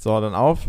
[0.00, 0.60] So, dann auf.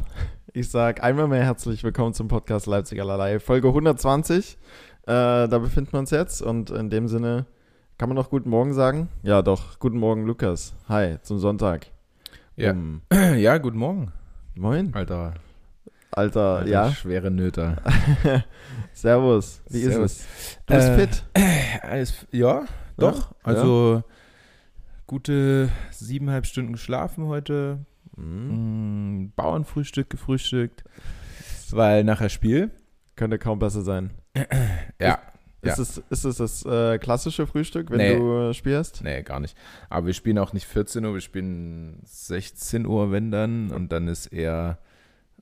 [0.53, 3.39] Ich sage einmal mehr herzlich willkommen zum Podcast Leipzig allerlei.
[3.39, 4.57] Folge 120.
[5.03, 7.45] Äh, da befinden wir uns jetzt und in dem Sinne
[7.99, 9.09] kann man noch guten Morgen sagen?
[9.21, 9.77] Ja, doch.
[9.77, 10.73] Guten Morgen, Lukas.
[10.87, 11.87] Hi, zum Sonntag.
[12.55, 13.01] Ja, Um,
[13.37, 14.11] ja guten Morgen,
[14.55, 14.93] moin.
[14.95, 15.35] Alter.
[16.11, 16.91] Alter, Alter ja.
[16.91, 17.77] Schwere Nöter.
[18.93, 19.61] Servus.
[19.69, 20.11] Wie Servus.
[20.11, 20.57] ist es?
[20.65, 21.23] Du bist Äh, fit.
[21.83, 22.65] Alles, ja,
[22.97, 23.35] doch.
[23.43, 24.03] Also
[25.05, 27.85] gute siebeneinhalb Stunden geschlafen heute.
[28.19, 29.23] Mhm.
[29.23, 30.83] Mm, Bauernfrühstück gefrühstückt.
[31.71, 32.71] Weil nachher Spiel.
[33.15, 34.11] Könnte kaum besser sein.
[35.01, 35.19] Ja.
[35.61, 35.83] Ist, Ja.
[35.83, 38.15] es, ist es das äh, klassische Frühstück, wenn Nee.
[38.17, 39.03] du äh, spielst?
[39.03, 39.57] Nee, gar nicht.
[39.89, 43.69] Aber wir spielen auch nicht 14 Uhr, wir spielen 16 Uhr, wenn dann.
[43.71, 44.77] Und dann ist eher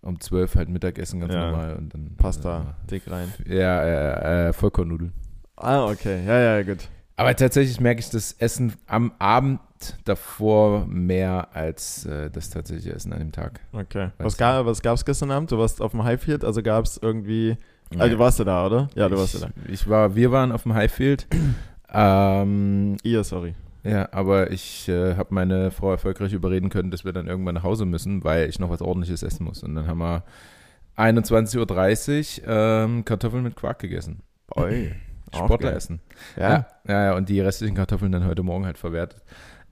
[0.01, 1.51] um 12 halt Mittagessen ganz Ja.
[1.51, 1.75] normal.
[1.75, 3.31] Und dann Pasta, dick rein.
[3.47, 5.13] Äh, ja, äh, äh, Vollkornnudeln.
[5.55, 6.23] Ah, okay.
[6.25, 6.87] Ja, ja, gut.
[7.17, 9.59] Aber tatsächlich merke ich das Essen am Abend
[10.05, 13.59] davor mehr als äh, das tatsächliche Essen an dem Tag.
[13.73, 14.05] Okay.
[14.05, 15.51] Weißt Was, ga, was gab's gestern Abend?
[15.51, 17.57] Du warst auf dem Highfield, also gab es irgendwie.
[17.97, 18.89] Also, du warst ja da, oder?
[18.95, 19.49] Ja, du ich, warst ja da.
[19.71, 21.27] Ich war, wir waren auf dem Highfield.
[21.91, 23.55] ähm, Ihr, sorry.
[23.83, 27.63] ja, aber ich äh, habe meine Frau erfolgreich überreden können, dass wir dann irgendwann nach
[27.63, 29.63] Hause müssen, weil ich noch was ordentliches essen muss.
[29.63, 30.23] Und dann haben wir
[30.97, 34.21] 21.30 Uhr ähm, Kartoffeln mit Quark gegessen.
[34.55, 34.93] Oi.
[35.33, 35.99] Sportler essen.
[36.37, 36.65] Ja.
[36.87, 39.21] ja, ja, und die restlichen Kartoffeln dann heute Morgen halt verwertet.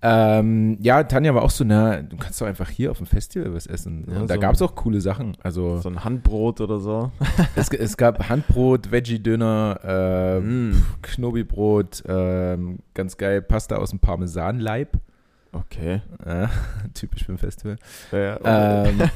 [0.01, 3.53] Ähm, ja, Tanja war auch so, na, du kannst doch einfach hier auf dem Festival
[3.55, 4.05] was essen.
[4.07, 5.35] Ja, und da so- gab es auch coole Sachen.
[5.41, 7.11] Also So ein Handbrot oder so.
[7.55, 10.83] es, es gab Handbrot, Veggie-Döner, äh, Mm.
[11.01, 14.89] Knobi-Brot, ähm, ganz geil, Pasta aus dem Parmesanleib.
[15.53, 16.01] Okay.
[16.23, 16.47] Äh,
[16.93, 17.77] typisch beim Festival.
[18.11, 18.37] Ja,
[18.85, 18.99] Ähm,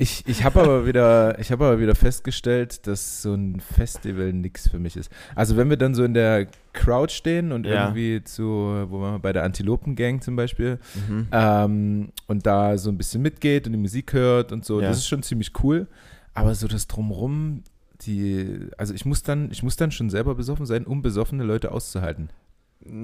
[0.00, 4.66] ich ich habe aber wieder, ich habe aber wieder festgestellt, dass so ein Festival nix
[4.68, 5.10] für mich ist.
[5.34, 7.84] Also wenn wir dann so in der Crowd stehen und Ja.
[7.88, 8.44] irgendwie zu,
[8.88, 11.28] wo waren wir bei der Antilopen-Gang zum Beispiel, mhm.
[11.32, 14.88] ähm, und da so ein bisschen mitgeht und die Musik hört und so, Ja.
[14.88, 15.86] das ist schon ziemlich cool.
[16.34, 17.62] Aber so das drumrum,
[18.02, 21.72] die, also ich muss dann, ich muss dann schon selber besoffen sein, um besoffene Leute
[21.72, 22.30] auszuhalten.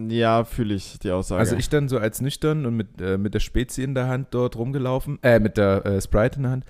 [0.09, 1.38] Ja, fühle ich die Aussage.
[1.38, 4.28] Also ich dann so als nüchtern und mit, äh, mit der Spezi in der Hand
[4.31, 6.64] dort rumgelaufen, äh, mit der äh, Sprite in der Hand,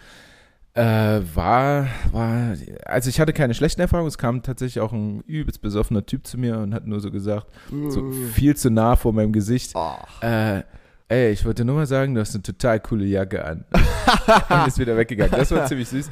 [0.75, 5.62] äh, war, war, also ich hatte keine schlechten Erfahrungen, es kam tatsächlich auch ein übelst
[5.62, 7.47] besoffener Typ zu mir und hat nur so gesagt,
[7.89, 9.94] so viel zu nah vor meinem Gesicht, Oh.
[10.21, 10.62] äh,
[11.09, 13.65] ey, ich wollte nur mal sagen, du hast eine total coole Jacke an.
[14.50, 15.33] und ist wieder weggegangen.
[15.33, 16.11] Das war ziemlich süß.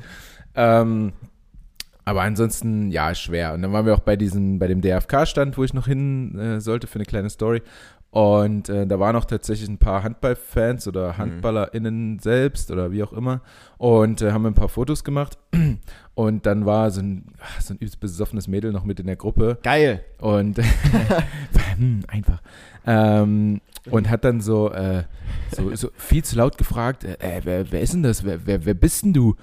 [0.55, 1.13] Ähm,
[2.05, 3.55] aber ansonsten, ja, schwer.
[3.55, 6.61] Und dann waren wir auch bei diesem, bei dem DFK-Stand, wo ich noch hin äh,
[6.61, 7.63] sollte für eine kleine Story.
[8.11, 13.13] Und äh, da waren auch tatsächlich ein paar Handballfans oder HandballerInnen selbst oder wie auch
[13.13, 13.41] immer.
[13.77, 15.37] Und äh, haben ein paar Fotos gemacht.
[16.15, 19.17] Und dann war so ein, ach, so ein übelst besoffenes Mädel noch mit in der
[19.17, 19.59] Gruppe.
[19.65, 20.05] Geil.
[20.21, 20.59] Und
[21.77, 22.41] hm, einfach.
[22.87, 23.61] Ähm,
[23.91, 25.03] und hat dann so, äh,
[25.51, 28.23] so, so viel zu laut gefragt, äh, äh, wer, wer ist denn das?
[28.25, 29.35] Wer, wer, wer bist denn du?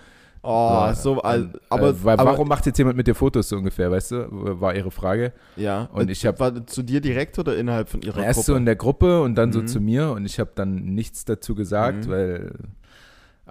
[0.43, 0.49] Oh,
[0.87, 3.49] Ja, so, al- und, aber, äh, weil, aber warum macht jetzt jemand mit dir Fotos
[3.49, 4.27] so ungefähr, weißt du?
[4.59, 5.33] War ihre Frage.
[5.55, 5.87] Ja.
[5.93, 8.45] Und ich hab- War zu dir direkt oder innerhalb von ihrer Erst Gruppe?
[8.45, 9.67] so in der Gruppe und dann so Mhm.
[9.67, 12.11] zu mir und ich habe dann nichts dazu gesagt, Mhm.
[12.11, 12.51] weil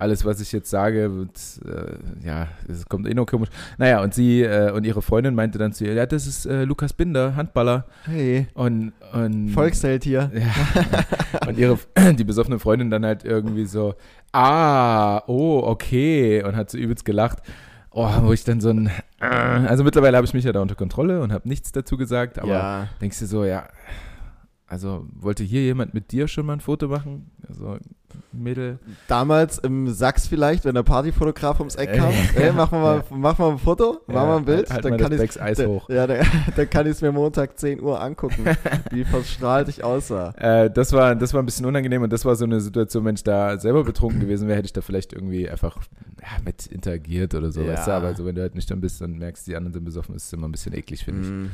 [0.00, 3.50] alles, was ich jetzt sage, wird, äh, ja, es kommt eh nur komisch.
[3.77, 6.65] Naja, und sie äh, und ihre Freundin meinte dann zu ihr, ja, das ist äh,
[6.65, 7.84] Lukas Binder, Handballer.
[8.06, 10.31] hey, Und, und Volksheld hier.
[10.41, 11.47] Ja.
[11.47, 11.78] Und ihre,
[12.15, 13.94] die besoffene Freundin dann halt irgendwie so,
[14.33, 17.38] ah, oh, okay, und hat so übelst gelacht.
[17.91, 18.87] Oh, wo ich dann so ein,
[19.21, 22.38] äh, also mittlerweile habe ich mich ja da unter Kontrolle und habe nichts dazu gesagt,
[22.38, 22.88] aber ja.
[23.00, 23.67] denkst du so, ja,
[24.67, 27.32] also wollte hier jemand mit dir schon mal ein Foto machen?
[27.49, 27.78] Also,
[28.33, 28.79] Mädel.
[29.09, 32.11] Damals im Sachs vielleicht, wenn der Partyfotograf ums Eck Äh, kam.
[32.11, 32.41] ja.
[32.41, 34.71] Ey, wir mal, mach mal ein Foto, Ja, machen wir ein Bild.
[34.71, 35.89] halt- dann mal kann ich Becks Eis da- hoch.
[35.89, 36.25] Ja, dann,
[36.57, 38.45] dann kann ich es mir Montag 10 Uhr angucken,
[38.91, 40.31] wie verstrahlt ich aussah.
[40.37, 43.15] Äh, das, war, das war ein bisschen unangenehm und das war so eine Situation, wenn
[43.17, 45.77] ich da selber betrunken gewesen wäre, hätte ich da vielleicht irgendwie einfach
[46.21, 47.73] ja, mit interagiert oder so, Ja.
[47.73, 47.93] weißt du?
[47.93, 50.33] Aber so, wenn du halt nüchtern bist und merkst, die anderen sind besoffen, ist es
[50.33, 51.29] immer ein bisschen eklig, finde ich.
[51.29, 51.51] Mhm.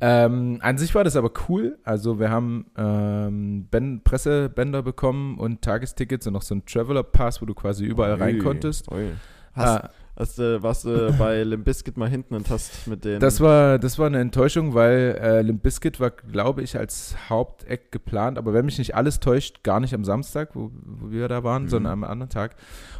[0.00, 1.78] Ähm, an sich war das aber cool.
[1.84, 7.40] Also wir haben ähm, ben Pressebänder bekommen und Tagestickets und noch so einen Traveler Pass,
[7.42, 8.90] wo du quasi überall rein Ui, konntest.
[8.92, 9.10] ui.
[9.52, 13.20] Hast, Ah, hast, du warst du bei Limp Bizkit mal hinten und hast mit den.
[13.20, 17.92] das, war, das war eine Enttäuschung, weil äh, Limp Bizkit war, glaube ich, als Haupteck
[17.92, 21.44] geplant, aber wenn mich nicht alles täuscht, gar nicht am Samstag, wo, wo wir da
[21.44, 21.68] waren, Mhm.
[21.68, 22.56] sondern am anderen Tag.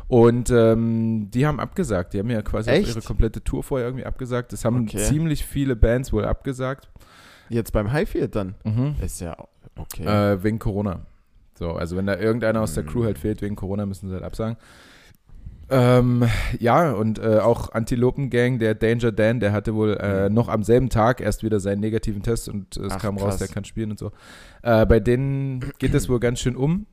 [0.06, 2.12] Und ähm, die haben abgesagt.
[2.14, 4.52] Die haben ja quasi ihre komplette Tour vorher irgendwie abgesagt.
[4.52, 4.98] Das haben Okay.
[4.98, 6.88] ziemlich viele Bands wohl abgesagt.
[7.48, 8.54] Jetzt beim Highfield dann.
[8.64, 8.96] Mhm.
[9.02, 9.36] Ist ja
[9.76, 10.04] okay.
[10.04, 11.00] Äh, wegen Corona.
[11.58, 12.88] So, also wenn da irgendeiner aus der Mhm.
[12.88, 14.56] Crew halt fehlt wegen Corona, müssen sie halt absagen.
[15.70, 16.24] Ähm,
[16.58, 20.34] ja, und äh, auch Antilopen-Gang, der Danger Dan, der hatte wohl äh, Mhm.
[20.34, 23.24] noch am selben Tag erst wieder seinen negativen Test und äh, es Ach, kam krass.
[23.24, 24.12] raus, der kann spielen und so.
[24.62, 26.86] Äh, bei denen geht es wohl ganz schön um.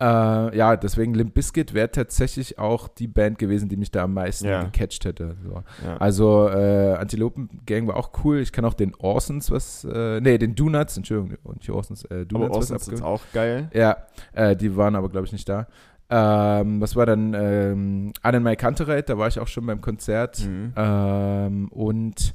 [0.00, 4.14] Äh, ja, deswegen Limp Bizkit wäre tatsächlich auch die Band gewesen, die mich da am
[4.14, 4.62] meisten Ja.
[4.62, 5.36] gecatcht hätte.
[5.42, 5.62] So.
[5.84, 5.96] Ja.
[5.96, 8.38] Also äh, Antilopen Gang war auch cool.
[8.38, 12.24] Ich kann auch den Orsons was, äh, nee, den Donuts, Entschuldigung, nicht Orsons, äh, aber
[12.26, 13.70] Donuts was ist auch geil.
[13.74, 13.96] Ja,
[14.32, 15.66] äh, die waren aber, glaube ich, nicht da.
[16.10, 17.34] Ähm, was war dann?
[17.34, 20.38] Ähm, Annenmai Kantereit, da war ich auch schon beim Konzert.
[20.46, 20.72] Mhm.
[20.76, 22.34] Ähm, und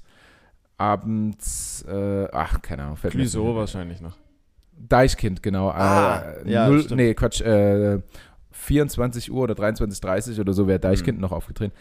[0.77, 2.97] abends, äh, ach, keine Ahnung.
[2.97, 3.55] fällt mehr.
[3.55, 4.17] wahrscheinlich noch.
[4.77, 5.69] Deichkind, genau.
[5.69, 6.97] Ah, äh, ja, null, stimmt.
[6.99, 7.99] nee, Quatsch, äh,
[8.51, 11.21] 24 Uhr oder 23.30 oder so wäre Deichkind Mhm.
[11.21, 11.73] noch aufgetreten.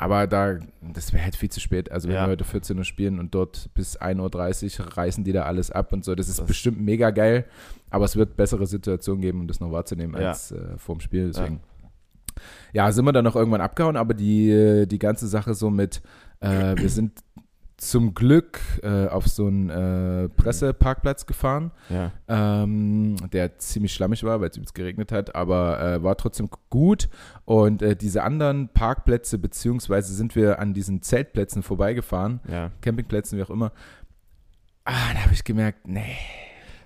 [0.00, 0.58] Aber da,
[0.94, 1.90] das wäre halt viel zu spät.
[1.90, 2.26] Also wenn Ja.
[2.26, 5.92] wir heute 14 Uhr spielen und dort bis 1.30 Uhr reißen die da alles ab
[5.92, 6.14] und so.
[6.14, 7.44] Das ist Das- bestimmt mega geil.
[7.90, 10.28] Aber es wird bessere Situationen geben, um das noch wahrzunehmen Ja.
[10.28, 11.28] als äh, vorm Spiel.
[11.28, 11.60] Deswegen.
[12.72, 12.92] Ja.
[12.92, 16.00] sind wir dann noch irgendwann abgehauen, aber die, äh, die ganze Sache so mit,
[16.40, 17.18] äh, wir sind
[17.78, 22.10] zum Glück äh, auf so einen äh, Presseparkplatz gefahren Ja.
[22.26, 27.08] ähm, der ziemlich schlammig war, weil es übelst geregnet hat, aber äh, war trotzdem gut.
[27.44, 32.72] Und äh, diese anderen Parkplätze, beziehungsweise sind wir an diesen Zeltplätzen vorbeigefahren, Ja.
[32.80, 33.70] Campingplätzen, wie auch immer.
[34.84, 36.16] Ah, da habe ich gemerkt, nee,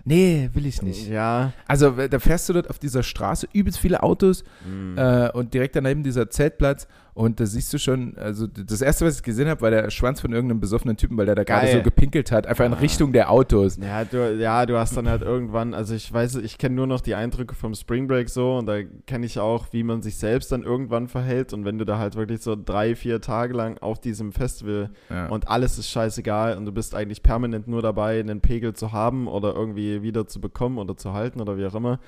[0.05, 1.09] nee, will ich nicht.
[1.09, 1.53] Ja.
[1.67, 4.99] Also da fährst du dort auf dieser Straße, übelst viele Autos Mhm.
[4.99, 9.17] äh, und direkt daneben dieser Zeltplatz und da siehst du schon, also das erste, was
[9.17, 11.83] ich gesehen habe, war der Schwanz von irgendeinem besoffenen Typen, weil der da gerade so
[11.83, 12.79] gepinkelt hat, einfach in Ah.
[12.79, 13.77] Richtung der Autos.
[13.77, 17.01] Ja, du, ja, du hast dann halt irgendwann, also ich weiß, ich kenne nur noch
[17.03, 20.51] die Eindrücke vom Spring Break so und da kenne ich auch, wie man sich selbst
[20.53, 24.01] dann irgendwann verhält und wenn du da halt wirklich so drei, vier Tage lang auf
[24.01, 25.27] diesem Festival Ja.
[25.29, 29.29] und alles ist scheißegal und du bist eigentlich permanent nur dabei, einen Pegel zu haben
[29.29, 32.01] oder irgendwie wieder zu bekommen oder zu halten oder wie auch immer.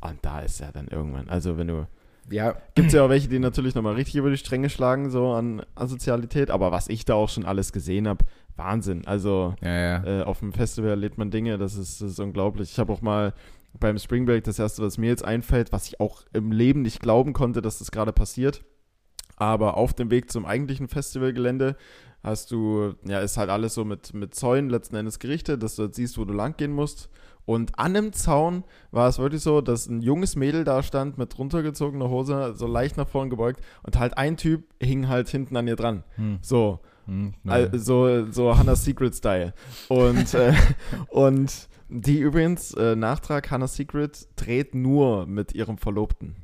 [0.00, 1.86] Und da ist ja dann irgendwann, also wenn du,
[2.30, 5.32] ja, gibt es ja auch welche, die natürlich nochmal richtig über die Stränge schlagen, so
[5.32, 8.24] an Asozialität, aber was ich da auch schon alles gesehen habe,
[8.56, 9.06] Wahnsinn.
[9.06, 10.20] Also ja, ja.
[10.20, 12.70] äh, auf dem Festival erlebt man Dinge, das ist, das ist unglaublich.
[12.72, 13.34] Ich habe auch mal
[13.78, 17.00] beim Spring Break das erste, was mir jetzt einfällt, was ich auch im Leben nicht
[17.00, 18.62] glauben konnte, dass das gerade passiert.
[19.36, 21.76] Aber auf dem Weg zum eigentlichen Festivalgelände
[22.22, 25.84] hast du, ja, ist halt alles so mit, mit Zäunen letzten Endes gerichtet, dass du
[25.84, 27.08] jetzt siehst, wo du lang gehen musst.
[27.44, 31.36] Und an einem Zaun war es wirklich so, dass ein junges Mädel da stand mit
[31.38, 35.66] runtergezogener Hose, so leicht nach vorn gebeugt und halt ein Typ hing halt hinten an
[35.66, 36.04] ihr dran.
[36.16, 36.38] Hm.
[36.42, 39.54] So, Hm, Al- so, Hannah's Secret Style.
[39.88, 40.54] Und, äh,
[41.08, 46.36] und die übrigens, äh, Nachtrag, Hannah's Secret dreht nur mit ihrem Verlobten.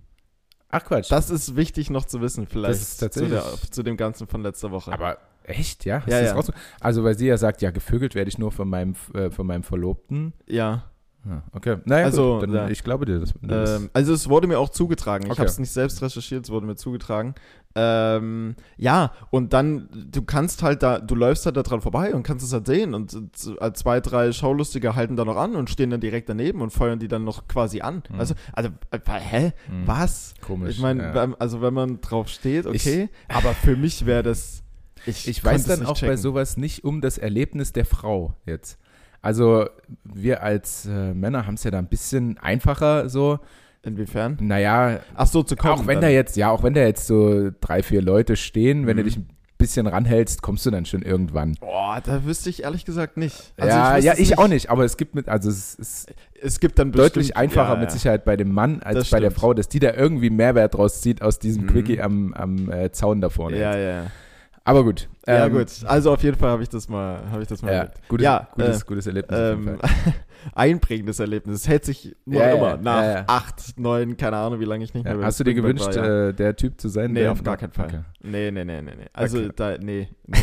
[0.68, 1.10] Ach Quatsch.
[1.12, 4.92] Das ist wichtig noch zu wissen, vielleicht zu, der, zu dem Ganzen von letzter Woche.
[4.92, 5.18] aber
[5.48, 6.00] echt, ja?
[6.00, 6.34] Hast Ja, ja.
[6.36, 6.52] auch so?
[6.80, 9.62] Also weil sie ja sagt, ja, gevögelt werde ich nur von meinem, äh, von meinem
[9.62, 10.32] Verlobten.
[10.46, 10.84] ja,
[11.28, 11.78] Ja, okay.
[11.84, 12.68] Naja, Also, gut, dann, ja.
[12.68, 13.34] ich glaube dir das.
[13.42, 15.24] das ähm, also es wurde mir auch zugetragen.
[15.26, 15.40] Ich Okay.
[15.40, 17.34] habe es nicht selbst recherchiert, es wurde mir zugetragen.
[17.74, 22.22] Ähm, ja, und dann, du kannst halt da, du läufst halt da dran vorbei und
[22.22, 25.90] kannst es halt sehen und äh, zwei, drei Schaulustige halten da noch an und stehen
[25.90, 28.02] dann direkt daneben und feuern die dann noch quasi an.
[28.10, 28.18] Mhm.
[28.20, 29.52] Also, also, äh, hä?
[29.68, 30.34] Hm, Was?
[30.40, 30.76] Komisch.
[30.76, 31.28] Ich meine, ja.
[31.38, 34.62] also wenn man drauf steht, okay, aber für mich wäre das.
[35.06, 36.16] Ich, Ich weiß es dann nicht auch bei checken.
[36.16, 38.78] sowas nicht um das Erlebnis der Frau jetzt.
[39.22, 39.68] Also
[40.04, 43.38] wir als äh, Männer haben es ja da ein bisschen einfacher so.
[43.82, 44.36] Inwiefern?
[44.40, 45.72] Naja, Ach so, zu kommen.
[45.74, 46.02] auch wenn dann.
[46.02, 49.06] da jetzt, ja, auch wenn da jetzt so drei, vier Leute stehen, wenn du Mhm.
[49.06, 51.54] dich ein bisschen ranhältst, kommst du dann schon irgendwann.
[51.60, 53.52] Boah, da wüsste ich ehrlich gesagt nicht.
[53.56, 56.12] Also ja, wüsste ja, es ich auch nicht, aber es gibt mit, also es ist
[56.40, 57.90] Es gibt dann deutlich bestimmt- einfacher ja, mit ja.
[57.90, 59.40] Sicherheit bei dem Mann als Das bei der stimmt.
[59.40, 61.68] Frau, dass die da irgendwie Mehrwert draus zieht aus diesem Mhm.
[61.68, 63.58] Quickie am, am äh, Zaun da vorne.
[63.58, 63.82] Ja, jetzt.
[63.84, 64.06] ja, ja.
[64.68, 65.08] Aber gut.
[65.26, 65.66] Ja, ähm, gut.
[65.86, 68.00] Also auf jeden Fall habe ich das mal, habe ich das mal Ja, erlebt.
[68.06, 69.38] gutes, Ja, gutes, äh, gutes Erlebnis.
[69.40, 69.78] Ähm,
[70.54, 71.56] einprägendes Erlebnis.
[71.56, 74.92] Es hält sich noch Ja, immer ja, nach acht, neun, keine Ahnung, wie lange ich
[74.92, 77.12] nicht mehr hast du dir gewünscht, war, äh, der Typ zu sein?
[77.14, 77.86] Nee, auf gar keinen Fall.
[77.86, 78.00] Okay.
[78.22, 79.06] Nee, nee, nee, nee, nee.
[79.14, 79.50] Also Okay.
[79.56, 80.36] da, nee, nee.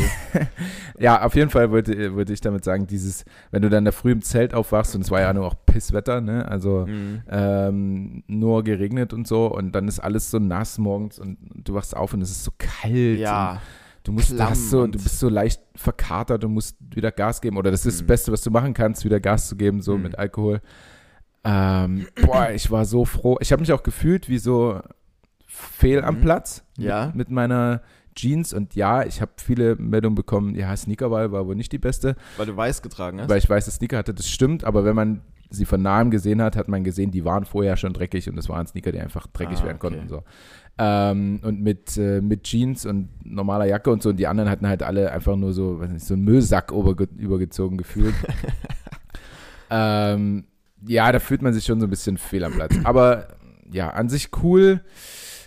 [0.98, 4.12] Ja, auf jeden Fall wollte, wollte ich damit sagen, dieses, wenn du dann da früh
[4.12, 6.48] im Zelt aufwachst und es war ja nur auch Pisswetter, ne?
[6.48, 7.22] Also Mhm.
[7.29, 11.96] ähm, nur geregnet und so und dann ist alles so nass morgens und du wachst
[11.96, 13.20] auf und es ist so kalt.
[13.20, 13.60] Ja, und
[14.05, 17.41] Du musst, du hast so, und- du bist so leicht verkatert und musst wieder Gas
[17.41, 17.57] geben.
[17.57, 18.00] Oder das ist Mhm.
[18.00, 20.03] das Beste, was du machen kannst, wieder Gas zu geben, so Mhm.
[20.03, 20.62] mit Alkohol.
[21.43, 23.38] Ähm, boah, ich war so froh.
[23.39, 24.79] Ich habe mich auch gefühlt wie so
[25.47, 26.21] fehl am Mhm.
[26.21, 27.07] Platz Ja.
[27.07, 27.81] mit, mit meiner
[28.15, 28.53] Jeans.
[28.53, 32.45] Und ja, ich habe viele Meldungen bekommen, ja, Sneakerwahl war wohl nicht die beste, weil
[32.45, 33.29] du weiß getragen hast.
[33.29, 34.13] weil ich weiße Sneaker hatte.
[34.13, 35.21] Das stimmt, aber wenn man
[35.51, 38.50] sie von nahem gesehen hat, hat man gesehen, die waren vorher schon dreckig und es
[38.50, 40.03] waren Sneaker, die einfach dreckig Ah, werden konnten okay.
[40.03, 40.24] und so.
[40.77, 44.10] Ähm, und mit, äh, mit Jeans und normaler Jacke und so.
[44.10, 47.08] Und die anderen hatten halt alle einfach nur so, weiß nicht, so einen Müllsack überge
[47.17, 48.13] übergezogen gefühlt.
[49.70, 50.46] ähm,
[50.88, 52.75] ja, da fühlt man sich schon so ein bisschen fehl am Platz.
[52.84, 53.29] Aber
[53.72, 54.82] ja, an sich cool.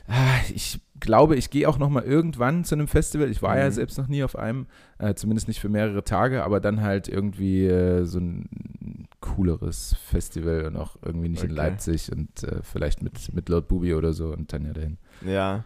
[0.09, 3.31] Ah, Ich glaube, ich gehe auch noch mal irgendwann zu einem Festival.
[3.31, 3.71] Ich war ja Mhm.
[3.73, 4.67] selbst noch nie auf einem,
[4.99, 10.65] äh, zumindest nicht für mehrere Tage, aber dann halt irgendwie äh, so ein cooleres Festival
[10.67, 11.57] und auch irgendwie nicht in Okay.
[11.57, 14.99] Leipzig und äh, vielleicht mit, mit Lord Bubi oder so und dann ja dahin.
[15.25, 15.65] Ja.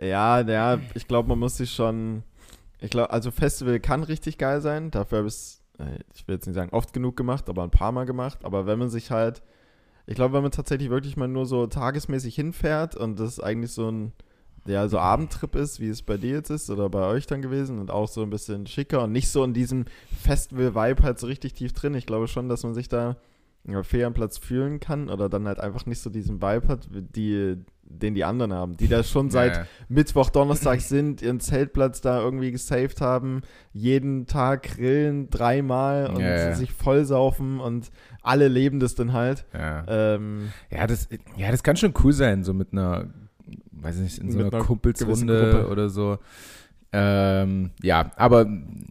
[0.00, 2.22] Ja, ja, ich glaube, man muss sich schon.
[2.80, 4.90] Ich glaube, also Festival kann richtig geil sein.
[4.90, 5.62] Dafür habe ich es,
[6.14, 8.44] ich will jetzt nicht sagen oft genug gemacht, aber ein paar Mal gemacht.
[8.44, 9.42] Aber wenn man sich halt,
[10.06, 13.90] ich glaube, wenn man tatsächlich wirklich mal nur so tagesmäßig hinfährt und das eigentlich so
[13.90, 14.12] ein,
[14.66, 17.80] ja, so Abendtrip ist, wie es bei dir jetzt ist oder bei euch dann gewesen
[17.80, 19.86] und auch so ein bisschen schicker und nicht so in diesem
[20.22, 21.94] Festival-Vibe halt so richtig tief drin.
[21.94, 23.16] Ich glaube schon, dass man sich da
[23.66, 28.14] am Platz fühlen kann oder dann halt einfach nicht so diesen Vibe hat, die, den
[28.14, 29.68] die anderen haben, die da schon seit Ja, ja.
[29.88, 36.54] Mittwoch, Donnerstag sind, ihren Zeltplatz da irgendwie gesaved haben, jeden Tag grillen dreimal und Ja,
[36.54, 37.90] sich vollsaufen und
[38.22, 39.44] alle leben das dann halt.
[39.52, 39.84] Ja.
[39.86, 43.08] Ähm, Ja, das, ja, das kann schon cool sein, so mit einer,
[43.72, 46.18] weiß ich nicht, in so einer Kumpelsrunde oder so.
[46.90, 48.46] Ähm, ja, aber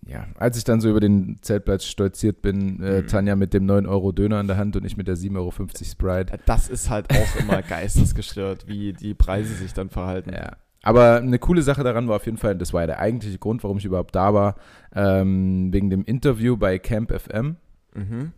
[0.06, 3.08] ja, als ich dann so über den Zeltplatz stolziert bin, äh, Mhm.
[3.08, 5.52] Tanja mit dem 9-Euro-Döner in der Hand und ich mit der 7,50 Euro
[5.84, 6.40] Sprite.
[6.46, 10.32] das ist halt auch immer geistesgestört, wie die Preise sich dann verhalten.
[10.32, 10.52] Ja.
[10.84, 13.64] Aber eine coole Sache daran war auf jeden Fall, das war ja der eigentliche Grund,
[13.64, 14.56] warum ich überhaupt da war,
[14.96, 17.56] ähm, wegen dem Interview bei Camp FM.
[17.96, 18.32] Mhm.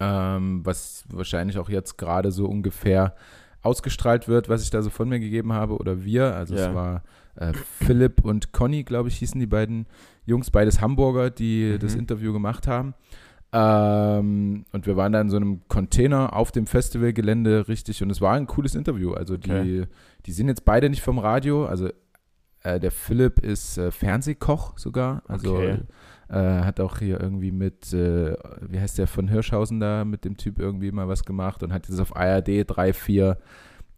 [0.00, 3.14] ähm, was wahrscheinlich auch jetzt gerade so ungefähr
[3.62, 6.34] ausgestrahlt wird, was ich da so von mir gegeben habe oder wir.
[6.34, 6.68] Also Ja.
[6.68, 7.02] es war
[7.36, 9.86] äh, Philipp und Conny, glaube ich, hießen die beiden
[10.24, 11.78] Jungs, beides Hamburger, die Mhm.
[11.80, 12.94] das Interview gemacht haben.
[13.52, 18.20] Ähm, und wir waren da in so einem Container auf dem Festivalgelände, richtig, und es
[18.20, 19.12] war ein cooles Interview.
[19.12, 19.86] Also die, Okay.
[20.26, 21.88] die sind jetzt beide nicht vom Radio, also
[22.62, 25.78] äh, der Philipp ist äh, Fernsehkoch sogar, also Okay.
[26.28, 28.34] äh, hat auch hier irgendwie mit, äh,
[28.68, 31.88] wie heißt der von Hirschhausen da, mit dem Typ irgendwie mal was gemacht und hat
[31.88, 33.38] jetzt auf ARD drei, vier,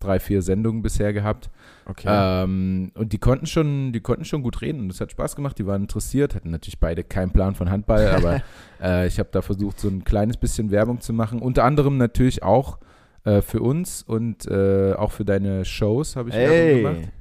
[0.01, 1.51] drei, vier Sendungen bisher gehabt.
[1.87, 2.07] Okay.
[2.09, 4.89] Ähm, und die konnten schon, die konnten schon gut reden.
[4.89, 8.43] Das hat Spaß gemacht, die waren interessiert, hatten natürlich beide keinen Plan von Handball, aber
[8.83, 11.41] äh, ich habe da versucht, so ein kleines bisschen Werbung zu machen.
[11.41, 12.79] Unter anderem natürlich auch
[13.25, 17.13] äh, für uns und äh, auch für deine Shows habe ich Werbung Ey, gemacht.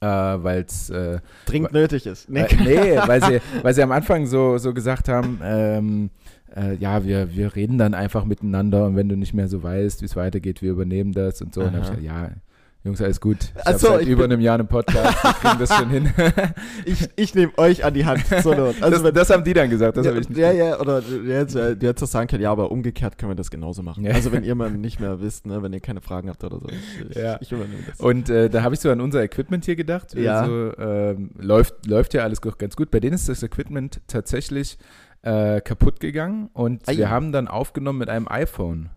[0.00, 2.28] Äh, weil es äh, dringend nötig ist.
[2.28, 2.42] Nee.
[2.42, 6.10] äh, nee, weil sie, weil sie am Anfang so, so gesagt haben, ähm,
[6.56, 10.00] äh, ja, wir, wir reden dann einfach miteinander und wenn du nicht mehr so weißt,
[10.02, 11.60] wie es weitergeht, wir übernehmen das und so.
[11.60, 11.96] Und dann hab ich Aha.
[11.96, 12.36] gesagt, ja,
[12.84, 13.38] Jungs, alles gut.
[13.58, 16.12] Ich habe so, seit über einem Jahr einen Podcast, wir kriegen das schon hin.
[16.84, 18.76] ich ich nehme euch an die Hand zur Not.
[18.80, 21.02] Also das, das haben die dann gesagt, das ja, habe ich nicht ja, ja, oder
[21.02, 24.04] du hättest, auch sagen können, ja, aber umgekehrt können wir das genauso machen.
[24.04, 24.12] Ja.
[24.14, 26.68] Also wenn ihr mal nicht mehr wisst, ne, wenn ihr keine Fragen habt oder so.
[27.10, 27.36] Ich, Ja.
[27.40, 27.98] ich übernehme das.
[27.98, 30.14] Und äh, da habe ich so an unser Equipment hier gedacht.
[30.14, 30.42] Ja.
[30.42, 32.92] Also, ähm, läuft, läuft ja alles ganz gut.
[32.92, 34.78] Bei denen ist das Equipment tatsächlich
[35.22, 36.96] äh, kaputt gegangen und Ei.
[36.96, 38.90] wir haben dann aufgenommen mit einem iPhone.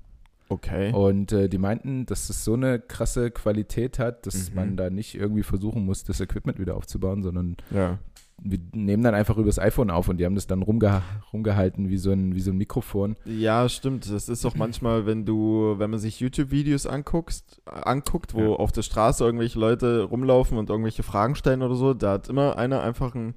[0.49, 0.91] okay.
[0.93, 4.55] Und äh, die meinten, dass es so eine krasse Qualität hat, dass Mhm.
[4.55, 7.97] man da nicht irgendwie versuchen muss, das Equipment wieder aufzubauen, sondern Ja.
[8.43, 11.01] wir nehmen dann einfach übers iPhone auf und die haben das dann rumgeha
[11.31, 13.15] rumgehalten wie so, ein, wie so ein Mikrofon.
[13.25, 14.11] Ja, stimmt.
[14.11, 18.47] Das ist auch manchmal, wenn du, wenn man sich YouTube-Videos anguckst, anguckt, wo Ja.
[18.49, 22.57] auf der Straße irgendwelche Leute rumlaufen und irgendwelche Fragen stellen oder so, da hat immer
[22.57, 23.35] einer einfach ein,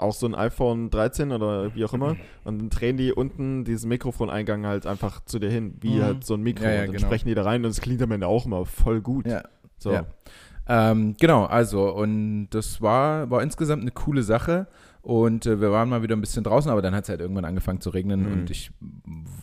[0.00, 3.88] auch so ein iPhone 13 oder wie auch immer und dann drehen die unten diesen
[3.88, 6.02] Mikrofoneingang halt einfach zu dir hin, wie Mhm.
[6.02, 6.64] halt so ein Mikro.
[6.64, 7.06] Ja, ja, und dann genau.
[7.06, 9.26] sprechen die da rein und es klingt am Ende auch immer voll gut.
[9.26, 9.42] Ja.
[9.78, 9.92] So.
[9.92, 10.04] Ja.
[10.68, 14.66] Ähm, genau, also und das war, war insgesamt eine coole Sache
[15.02, 17.44] und äh, wir waren mal wieder ein bisschen draußen, aber dann hat es halt irgendwann
[17.44, 18.32] angefangen zu regnen Mhm.
[18.32, 18.72] und ich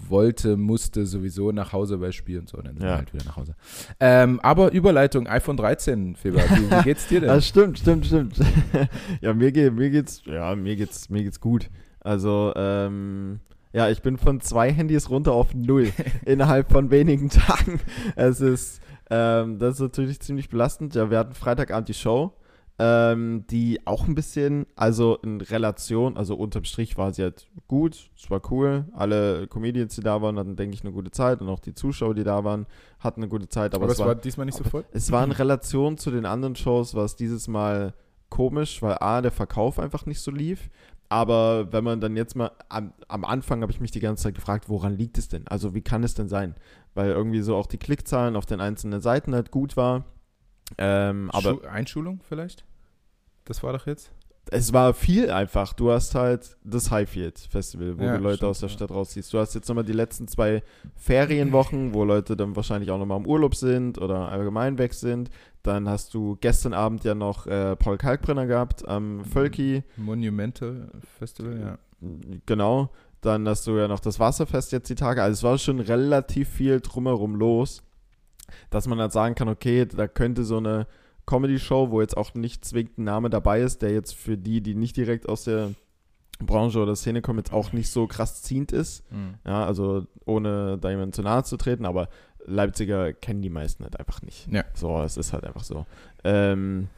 [0.10, 2.90] wollte, musste sowieso nach Hause bei Spiel und so, dann sind Ja.
[2.90, 3.56] wir halt wieder nach Hause.
[4.00, 7.30] Ähm, aber Überleitung iPhone 13, Feber, wie, wie geht's dir denn?
[7.30, 8.36] Das stimmt, stimmt, stimmt.
[9.22, 11.70] ja, mir, geht, mir geht's, ja, mir geht's, mir geht's gut.
[12.02, 13.40] Also, ähm,
[13.72, 15.92] ja, ich bin von zwei Handys runter auf null
[16.26, 17.80] innerhalb von wenigen Tagen.
[18.16, 20.96] Es ist, ähm, das ist natürlich ziemlich belastend.
[20.96, 22.34] Ja, wir hatten Freitagabend die Show,
[22.80, 28.10] ähm, die auch ein bisschen, also in Relation, also unterm Strich war sie halt gut,
[28.18, 28.86] es war cool.
[28.94, 32.16] Alle Comedians, die da waren, hatten, denke ich, eine gute Zeit und auch die Zuschauer,
[32.16, 32.66] die da waren,
[33.00, 33.76] hatten eine gute Zeit.
[33.76, 34.86] Aber, aber es war war diesmal nicht so voll?
[34.92, 37.94] es war in Relation zu den anderen Shows, war es dieses Mal
[38.30, 40.70] komisch, weil A, der Verkauf einfach nicht so lief.
[41.10, 44.34] Aber wenn man dann jetzt mal, am, am Anfang habe ich mich die ganze Zeit
[44.34, 45.48] gefragt, woran liegt es denn?
[45.48, 46.56] Also wie kann es denn sein?
[46.96, 50.06] Weil irgendwie so auch die Klickzahlen auf den einzelnen Seiten halt gut war.
[50.78, 52.66] Ähm, aber Schu Einschulung vielleicht?
[53.46, 54.12] Das war doch jetzt?
[54.52, 55.74] es war viel einfach.
[55.74, 58.76] Du hast halt das Highfield Festival, wo Ja, du Leute stimmt, aus der ja.
[58.76, 59.34] Stadt rausziehst.
[59.34, 60.64] Du hast jetzt nochmal die letzten zwei
[60.96, 65.30] Ferienwochen, wo Leute dann wahrscheinlich auch nochmal im Urlaub sind oder allgemein weg sind.
[65.64, 69.84] Dann hast du gestern Abend ja noch äh, Paul Kalkbrenner gehabt am Völki.
[69.96, 70.90] Monumental
[71.20, 71.78] Festival, ja.
[72.46, 72.90] Genau.
[73.22, 75.24] Dann hast du ja noch das Wasserfest jetzt die Tage.
[75.24, 77.82] Also es war schon relativ viel drumherum los,
[78.70, 80.88] dass man halt sagen kann, okay, da könnte so eine
[81.26, 84.76] Comedy-Show, wo jetzt auch nicht zwingend ein Name dabei ist, der jetzt für die, die
[84.76, 85.72] nicht direkt aus der
[86.40, 89.10] Branche oder Szene kommen, jetzt auch nicht so krass ziehend ist.
[89.12, 89.36] Mhm.
[89.46, 92.10] Ja, also ohne da jemandem zu nahe zu treten, aber
[92.46, 94.48] Leipziger kennen die meisten halt einfach nicht.
[94.52, 94.66] Ja.
[94.74, 95.86] So, es ist halt einfach so.
[96.24, 96.90] Ähm,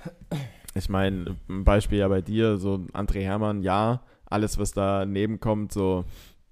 [0.73, 5.71] ich meine, ein Beispiel ja bei dir, so André Hermann, ja, alles, was daneben kommt,
[5.71, 6.05] so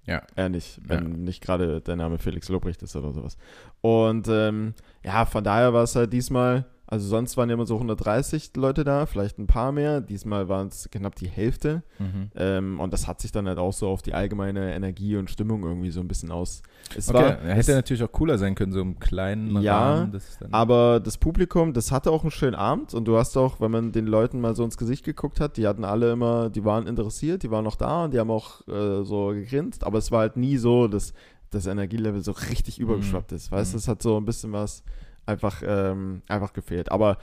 [0.06, 0.22] Ja.
[0.36, 1.16] eher nicht, wenn Ja.
[1.18, 3.36] nicht gerade der Name Felix Lobrecht ist oder sowas.
[3.80, 7.74] Und ähm, ja, von daher war es halt diesmal, also sonst waren ja immer so
[7.74, 10.00] 130 Leute da, vielleicht ein paar mehr.
[10.00, 11.82] Diesmal waren es knapp die Hälfte.
[11.98, 12.30] Mhm.
[12.36, 15.62] Ähm, und das hat sich dann halt auch so auf die allgemeine Energie und Stimmung
[15.64, 16.62] irgendwie so ein bisschen aus.
[16.96, 20.12] Es Okay, war, er hätte natürlich auch cooler sein können, so im kleinen Ja, Rahmen.
[20.12, 23.70] Das aber das Publikum, das hatte auch einen schönen Abend und du hast auch, wenn
[23.70, 26.86] man den Leuten mal so ins Gesicht geguckt hat, die hatten alle immer, die waren
[26.86, 30.20] interessiert, die waren noch da und die haben auch äh, so gegrinst, aber es war
[30.20, 31.14] halt nie so, dass
[31.50, 33.50] das Energielevel so richtig übergeschwappt ist.
[33.52, 33.78] Weißt du, Mhm.
[33.78, 34.82] es hat so ein bisschen was
[35.26, 36.90] einfach, ähm, einfach gefehlt.
[36.90, 37.18] Aber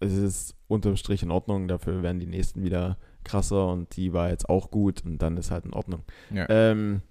[0.00, 4.30] es ist unterm Strich in Ordnung, dafür werden die nächsten wieder krasser und die war
[4.30, 6.02] jetzt auch gut und dann ist halt in Ordnung.
[6.30, 6.46] ja.
[6.48, 7.02] Ähm,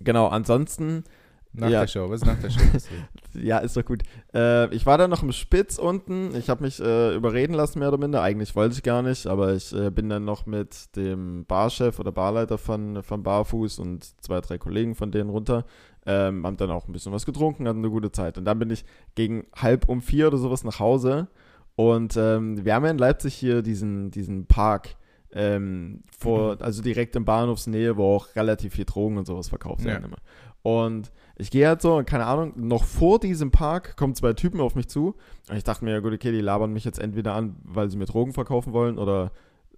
[0.00, 1.04] genau, ansonsten
[1.52, 1.80] nach ja.
[1.80, 2.60] der Show, was ist nach der Show
[3.34, 4.02] ja, ist doch gut.
[4.32, 6.34] Äh, ich war da noch im Spitz unten.
[6.36, 8.22] Ich habe mich äh, überreden lassen, mehr oder minder.
[8.22, 12.12] Eigentlich wollte ich gar nicht, aber ich äh, bin dann noch mit dem Barchef oder
[12.12, 15.64] Barleiter von, von Barfuß und zwei, drei Kollegen von denen runter.
[16.06, 18.38] Ähm, haben dann auch ein bisschen was getrunken, hatten eine gute Zeit.
[18.38, 21.28] Und dann bin ich gegen halb um vier oder sowas nach Hause.
[21.76, 24.96] Und ähm, wir haben ja in Leipzig hier diesen, diesen Park.
[25.32, 30.02] Ähm, vor, also direkt in Bahnhofsnähe, wo auch relativ viel Drogen und sowas verkauft werden
[30.02, 30.08] Ja.
[30.08, 30.16] immer.
[30.62, 34.60] Und ich gehe halt so, und keine Ahnung, noch vor diesem Park kommen zwei Typen
[34.60, 35.14] auf mich zu.
[35.48, 37.96] Und ich dachte mir, ja gut, okay, die labern mich jetzt entweder an, weil sie
[37.96, 39.30] mir Drogen verkaufen wollen oder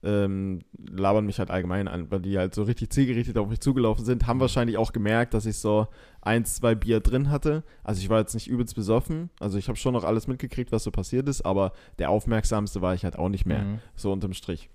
[0.04, 4.04] ähm, labern mich halt allgemein an, weil die halt so richtig zielgerichtet auf mich zugelaufen
[4.04, 5.87] sind, haben wahrscheinlich auch gemerkt, dass ich so
[6.21, 7.62] eins, zwei Bier drin hatte.
[7.85, 10.82] Also ich war jetzt nicht übelst besoffen, also ich habe schon noch alles mitgekriegt, was
[10.85, 13.78] so passiert ist, aber der aufmerksamste war ich halt auch nicht mehr, Mhm.
[13.94, 14.68] so unterm Strich.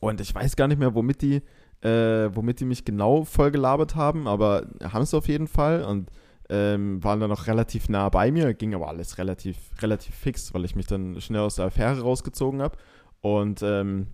[0.00, 1.42] Und ich weiß gar nicht mehr, womit die,
[1.82, 6.10] äh, womit die mich genau voll gelabert haben, aber haben es auf jeden Fall und
[6.48, 10.64] ähm, waren dann noch relativ nah bei mir, ging aber alles relativ, relativ fix, weil
[10.64, 12.78] ich mich dann schnell aus der Affäre rausgezogen habe
[13.20, 14.06] und ähm,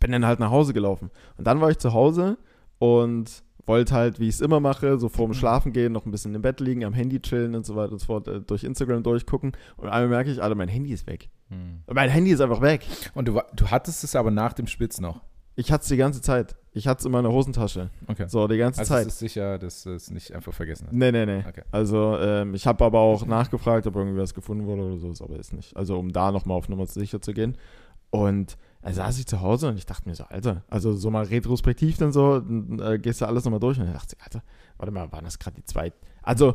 [0.00, 1.10] bin dann halt nach Hause gelaufen.
[1.36, 2.38] Und dann war ich zu Hause
[2.78, 6.34] und wollte halt, wie ich es immer mache, so vorm Schlafen gehen, noch ein bisschen
[6.34, 9.02] im Bett liegen, am Handy chillen und so weiter und so fort, äh, durch Instagram
[9.02, 9.52] durchgucken.
[9.76, 11.28] Und einmal merke ich, Alter, mein Handy ist weg.
[11.48, 11.80] Mhm.
[11.92, 12.86] Mein Handy ist einfach weg.
[13.14, 15.20] Und du, du hattest es aber nach dem Spitz noch.
[15.56, 16.54] Ich hatte es die ganze Zeit.
[16.72, 17.88] Ich hatte es in meiner Hosentasche.
[18.06, 18.26] Okay.
[18.28, 19.06] So, die ganze Also Zeit.
[19.06, 20.94] es ist sicher, dass du es nicht einfach vergessen hast.
[20.94, 21.42] Nee, nee, nee.
[21.48, 21.62] Okay.
[21.72, 25.22] Also, ähm, ich habe aber auch nachgefragt, ob irgendwie was gefunden wurde oder so, ist
[25.22, 25.74] aber ist nicht.
[25.74, 27.56] Also, um da nochmal auf Nummer sicher zu gehen.
[28.10, 31.24] Und da saß ich zu Hause und ich dachte mir so, Alter, also so mal
[31.24, 34.44] retrospektiv dann so, dann, äh, gehst du alles nochmal durch und ich dachte, Alter,
[34.78, 35.92] warte mal, waren das gerade die zwei?
[36.22, 36.54] Also,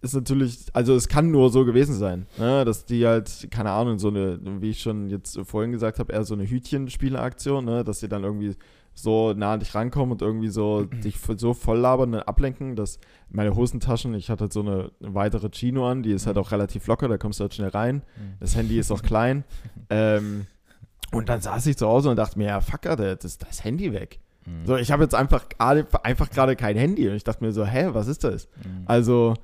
[0.00, 2.64] ist natürlich, also es kann nur so gewesen sein, ne?
[2.64, 6.22] dass die halt, keine Ahnung, so eine, wie ich schon jetzt vorhin gesagt habe, eher
[6.22, 7.82] so eine Hütchenspieleaktion, ne?
[7.82, 8.54] dass die dann irgendwie
[8.94, 13.00] so nah an dich rankommen und irgendwie so dich so voll labern und ablenken, dass
[13.28, 16.86] meine Hosentaschen, ich hatte halt so eine weitere Chino an, die ist halt auch relativ
[16.86, 17.96] locker, da kommst du halt schnell rein.
[17.96, 18.34] Mhm.
[18.38, 19.42] Das Handy ist auch klein.
[19.90, 20.46] ähm,
[21.12, 23.64] und dann saß ich zu Hause und dachte mir, ja, fuck, Alter, das, das ist
[23.64, 24.20] Handy weg.
[24.46, 24.66] Mhm.
[24.66, 27.64] So, ich habe jetzt einfach gerade einfach gerade kein Handy und ich dachte mir so,
[27.64, 28.48] hä, was ist das?
[28.64, 28.84] Mhm.
[28.86, 29.34] Also,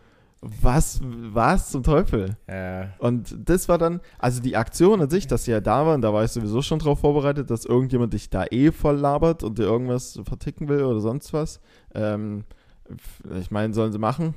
[0.41, 2.37] was, was zum Teufel?
[2.49, 2.91] Ja.
[2.99, 6.13] Und das war dann, also die Aktion an sich, dass sie ja da waren, da
[6.13, 9.65] war ich sowieso schon drauf vorbereitet, dass irgendjemand dich da eh voll labert und dir
[9.65, 11.61] irgendwas verticken will oder sonst was.
[11.95, 12.45] Ähm,
[13.41, 14.35] ich meine, sollen sie machen.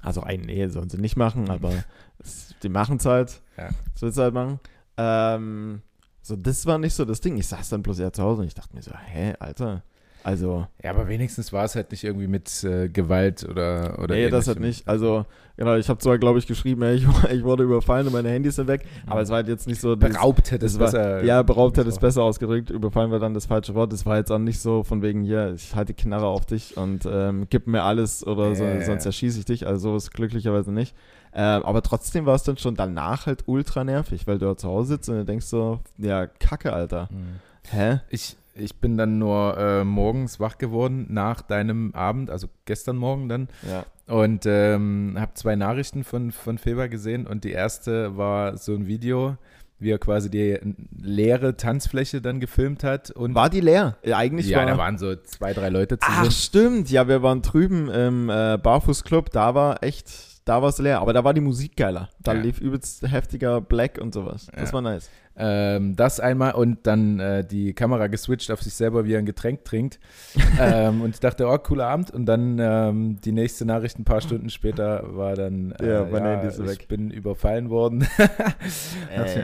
[0.00, 1.72] Also, ein, nee, sollen sie nicht machen, aber
[2.18, 3.40] es, die machen es halt.
[3.56, 3.70] Ja.
[3.92, 4.60] Das willst du halt machen.
[4.96, 5.82] Ähm,
[6.22, 7.36] so, das war nicht so das Ding.
[7.36, 9.82] Ich saß dann bloß eher zu Hause und ich dachte mir so, hä, Alter.
[10.24, 14.30] Also, ja, aber wenigstens war es halt nicht irgendwie mit äh, Gewalt oder oder nee,
[14.30, 14.86] das halt nicht.
[14.86, 18.28] Also, genau, ich habe zwar, glaube ich, geschrieben, ey, ich, ich wurde überfallen und meine
[18.28, 19.96] Handys sind weg, aber es war halt jetzt nicht so.
[19.96, 21.24] dieses- beraubt hätte es besser.
[21.24, 22.70] Ja, beraubt hätte es besser ausgedrückt.
[22.70, 23.92] Überfallen war dann das falsche Wort.
[23.92, 27.04] Es war jetzt auch nicht so von wegen hier, ich halte Knarre auf dich und
[27.04, 29.66] ähm, gib mir alles oder so, Ja, ja, sonst erschieße ich dich.
[29.66, 30.94] Also so ist glücklicherweise nicht.
[31.34, 34.68] Ähm, aber trotzdem war es dann schon danach halt ultra nervig, weil du da zu
[34.68, 37.08] Hause sitzt und du denkst so, ja, Kacke, Alter.
[37.10, 37.40] Mhm.
[37.70, 38.00] Hä?
[38.10, 43.28] Ich, ich bin dann nur äh, morgens wach geworden nach deinem Abend, also gestern Morgen
[43.30, 43.86] dann, Ja.
[44.14, 48.86] und ähm, habe zwei Nachrichten von, von Feber gesehen und die erste war so ein
[48.86, 49.36] Video,
[49.78, 50.58] wie er quasi die
[50.96, 53.96] leere Tanzfläche dann gefilmt hat und War die leer?
[54.04, 54.66] Ja, eigentlich ja, war.
[54.66, 56.90] da waren so zwei, drei Leute zu Ach, stimmt.
[56.90, 59.30] Ja, wir waren drüben im äh, Barfußclub.
[59.30, 60.08] Da war echt,
[60.44, 61.00] da war es leer.
[61.00, 62.08] Aber da war die Musik geiler.
[62.20, 62.40] Da Ja.
[62.40, 64.46] lief übelst heftiger Black und sowas.
[64.54, 64.72] Das Ja.
[64.74, 65.08] war nice.
[65.34, 69.24] Ähm, das einmal und dann äh, die Kamera geswitcht auf sich selber, wie er ein
[69.24, 69.98] Getränk trinkt.
[70.60, 72.10] ähm, und ich dachte, oh, cooler Abend.
[72.10, 76.22] Und dann ähm, die nächste Nachricht ein paar Stunden später war dann, äh, Ja, mein
[76.24, 76.88] Handy ist ich weg.
[76.88, 78.06] bin überfallen worden.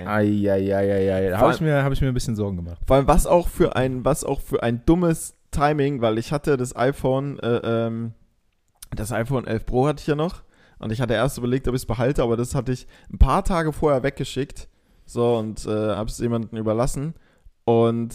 [0.06, 1.28] Ai.
[1.30, 2.80] Da habe ich, mir- hab ich mir ein bisschen Sorgen gemacht.
[2.86, 6.56] Vor allem, was auch für ein, was auch für ein dummes Timing, weil ich hatte
[6.56, 8.12] das iPhone, äh, ähm,
[8.94, 10.42] das iPhone 11 Pro hatte ich ja noch.
[10.78, 13.44] Und ich hatte erst überlegt, ob ich es behalte, aber das hatte ich ein paar
[13.44, 14.68] Tage vorher weggeschickt.
[15.06, 17.14] So, und äh, habe es jemandem überlassen.
[17.64, 18.14] Und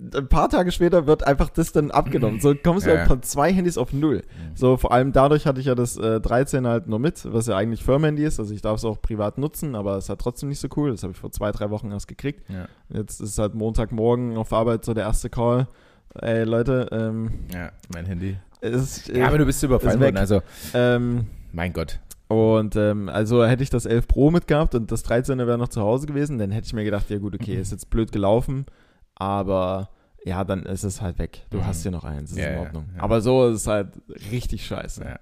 [0.00, 2.40] ein paar Tage später wird einfach das dann abgenommen.
[2.40, 3.14] So kommst du Ja, halt ja.
[3.14, 4.22] von zwei Handys auf null.
[4.56, 7.56] So, vor allem dadurch hatte ich ja das äh, 13 halt nur mit, was ja
[7.56, 8.40] eigentlich Firmenhandy ist.
[8.40, 10.90] Also ich darf es auch privat nutzen, aber es ist halt trotzdem nicht so cool.
[10.90, 12.42] Das habe ich vor zwei, drei Wochen erst gekriegt.
[12.50, 12.66] Ja.
[12.88, 15.68] Jetzt ist halt Montagmorgen auf Arbeit so der erste Call.
[16.14, 18.36] Ey, Leute, ähm, ja, mein Handy.
[18.62, 20.06] Ist, Ja, aber du bist überfallen ist weg.
[20.14, 20.42] worden, also
[20.74, 21.98] ähm, mein Gott.
[22.28, 25.82] und ähm, also hätte ich das 11 Pro mitgehabt und das 13 wäre noch zu
[25.82, 28.66] Hause gewesen, dann hätte ich mir gedacht, ja gut, okay, ist jetzt blöd gelaufen,
[29.14, 29.90] aber
[30.24, 31.46] ja, dann ist es halt weg.
[31.50, 31.66] Du Mhm.
[31.66, 32.84] hast hier noch eins, ist Ja, in ja, Ordnung.
[32.96, 33.02] ja.
[33.02, 33.88] Aber so ist es halt
[34.30, 35.04] richtig scheiße.
[35.04, 35.18] Ja.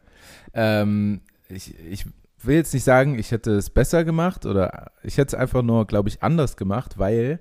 [0.53, 2.05] Ähm, ich, ich
[2.42, 5.87] will jetzt nicht sagen, ich hätte es besser gemacht oder ich hätte es einfach nur,
[5.87, 7.40] glaube ich, anders gemacht, weil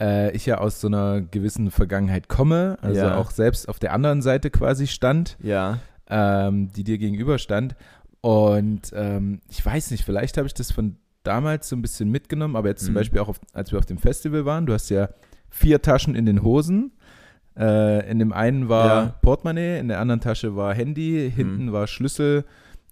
[0.00, 3.16] äh, ich ja aus so einer gewissen Vergangenheit komme, also Ja.
[3.16, 7.76] auch selbst auf der anderen Seite quasi stand, Ja, ähm, die dir gegenüber stand.
[8.20, 12.56] Und ähm, ich weiß nicht, vielleicht habe ich das von damals so ein bisschen mitgenommen,
[12.56, 12.98] aber jetzt zum Mhm.
[12.98, 15.08] Beispiel auch, auf, als wir auf dem Festival waren, du hast ja
[15.50, 16.92] vier Taschen in den Hosen.
[17.56, 19.14] Äh, in dem einen war Ja.
[19.20, 21.72] Portemonnaie, in der anderen Tasche war Handy, hinten Mhm.
[21.72, 22.44] war Schlüssel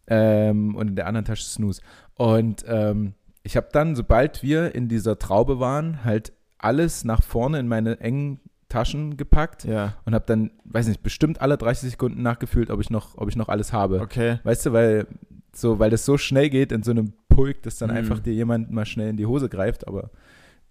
[0.09, 1.81] ähm, und in der anderen Tasche Snooze.
[2.15, 7.59] Und ähm, ich habe dann, sobald wir in dieser Traube waren, halt alles nach vorne
[7.59, 12.23] in meine engen Taschen gepackt ja, und habe dann, weiß nicht, bestimmt alle 30 Sekunden
[12.23, 14.01] nachgefühlt, ob ich noch, ob ich noch alles habe.
[14.01, 14.39] okay.
[14.43, 15.07] Weißt du, weil
[15.55, 17.97] so, weil das so schnell geht in so einem Pulk, dass dann Mhm.
[17.97, 20.11] einfach dir jemand mal schnell in die Hose greift, aber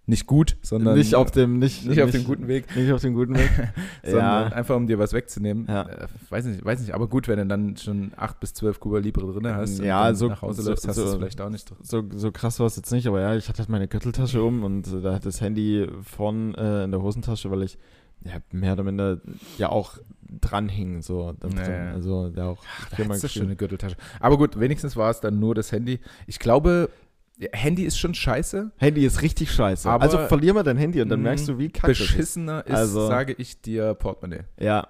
[0.07, 3.13] nicht gut, sondern Nicht auf dem, nicht, nicht auf dem guten Weg, Nicht auf dem
[3.15, 3.49] guten Weg.
[4.03, 5.65] sondern ja, einfach um dir was wegzunehmen.
[5.67, 5.83] Ja.
[5.83, 8.99] Äh, weiß nicht, weiß nicht, aber gut, wenn du dann schon acht bis zwölf Cuba
[8.99, 11.49] Libre drin hast Ja, so- nach Hause so- läufst, hast du es so- vielleicht auch
[11.49, 11.73] nicht.
[11.81, 14.63] so, so krass war es jetzt nicht, aber ja, ich hatte halt meine Gürteltasche um
[14.63, 17.77] und äh, da hat das Handy von äh, in der Hosentasche, weil ich
[18.23, 19.21] ja, mehr oder minder
[19.57, 19.97] ja auch
[20.41, 21.91] dran hing, so da ja.
[21.93, 23.95] Also ja auch Da viermal hast du schon eine Gürteltasche.
[24.19, 25.99] Aber gut, wenigstens war es dann nur das Handy.
[26.25, 26.89] Ich glaube,
[27.37, 28.71] ja, Handy ist schon scheiße.
[28.77, 29.89] Handy ist richtig scheiße.
[29.89, 31.87] Aber- also verlier mal dein Handy und dann merkst du, wie kacke.
[31.87, 34.43] Beschissener ist, Also- sage ich dir, Portemonnaie.
[34.59, 34.87] Ja,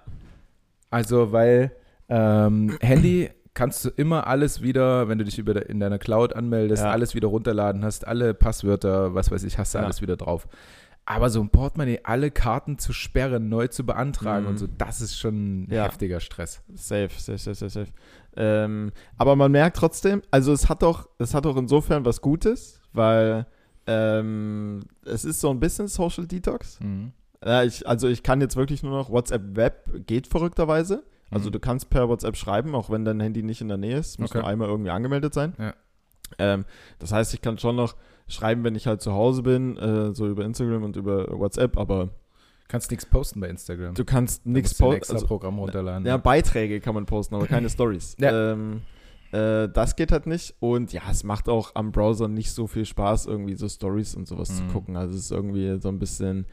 [0.90, 1.72] Also, weil
[2.08, 6.84] ähm, Handy kannst du immer alles wieder, wenn du dich über in deiner Cloud anmeldest,
[6.84, 6.90] Ja.
[6.92, 9.84] alles wieder runterladen hast, alle Passwörter, was weiß ich, hast du Ja.
[9.84, 10.46] alles wieder drauf.
[11.08, 14.50] Aber so ein Portemonnaie, alle Karten zu sperren, neu zu beantragen Mhm.
[14.50, 15.84] und so, das ist schon Ja.
[15.84, 16.62] heftiger Stress.
[16.74, 17.92] safe, safe, safe, safe, safe.
[18.36, 22.80] Ähm, aber man merkt trotzdem, also es hat doch, es hat doch insofern was Gutes,
[22.92, 23.46] weil
[23.86, 26.78] ähm, es ist so ein bisschen Social Detox.
[27.44, 31.04] Ja, ich, also ich kann jetzt wirklich nur noch WhatsApp Web geht verrückterweise.
[31.30, 31.52] Also Mhm.
[31.52, 34.18] du kannst per WhatsApp schreiben, auch wenn dein Handy nicht in der Nähe ist.
[34.18, 34.38] Muss Okay.
[34.40, 35.54] nur einmal irgendwie angemeldet sein.
[35.58, 35.74] Ja.
[36.38, 36.64] Ähm,
[36.98, 37.94] das heißt, ich kann schon noch
[38.28, 42.08] schreiben, wenn ich halt zu Hause bin, äh, so über Instagram und über WhatsApp, aber
[42.68, 43.94] Kannst nichts posten bei Instagram.
[43.94, 44.96] du kannst nichts du posten.
[44.96, 46.04] extra Also, Programm runterladen.
[46.06, 48.16] ja, Beiträge kann man posten, aber keine Stories.
[48.18, 48.52] Ja.
[48.52, 48.82] Ähm,
[49.30, 50.54] äh, das geht halt nicht.
[50.58, 54.26] Und ja, es macht auch am Browser nicht so viel Spaß, irgendwie so Stories und
[54.26, 54.68] sowas zu Mhm.
[54.72, 54.96] gucken.
[54.96, 56.46] Also es ist irgendwie so ein bisschen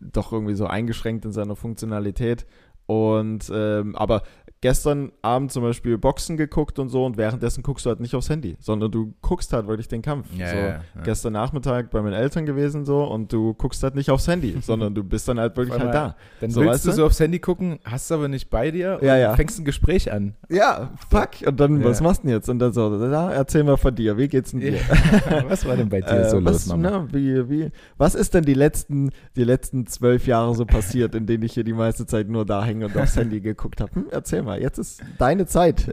[0.00, 2.44] doch irgendwie so eingeschränkt in seiner Funktionalität.
[2.86, 4.22] Und ähm, aber
[4.60, 8.28] gestern Abend zum Beispiel Boxen geguckt und so und währenddessen guckst du halt nicht aufs
[8.28, 10.26] Handy, sondern du guckst halt wirklich den Kampf.
[10.36, 10.82] ja, so, ja, ja.
[11.04, 14.94] Gestern Nachmittag bei meinen Eltern gewesen so und du guckst halt nicht aufs Handy, sondern
[14.94, 16.16] du bist dann halt wirklich halt da.
[16.40, 16.96] Dann So, willst weißt du du?
[16.96, 19.34] so aufs Handy gucken, hast aber nicht bei dir und ja.
[19.36, 20.34] fängst ein Gespräch an.
[20.48, 21.30] Ja, fuck.
[21.46, 22.48] Und dann, was machst du denn jetzt?
[22.48, 24.78] Und dann so, ja, erzähl mal von dir, wie geht's denn dir?
[25.48, 26.90] was war denn bei dir Äh, so was, los, Mama?
[26.90, 31.26] Na, wie, wie, was ist denn die letzten, die letzten zwölf Jahre so passiert, in
[31.26, 33.94] denen ich hier die meiste Zeit nur da hänge und aufs Handy geguckt habe?
[33.94, 35.90] Hm, erzähl mal, jetzt ist deine Zeit.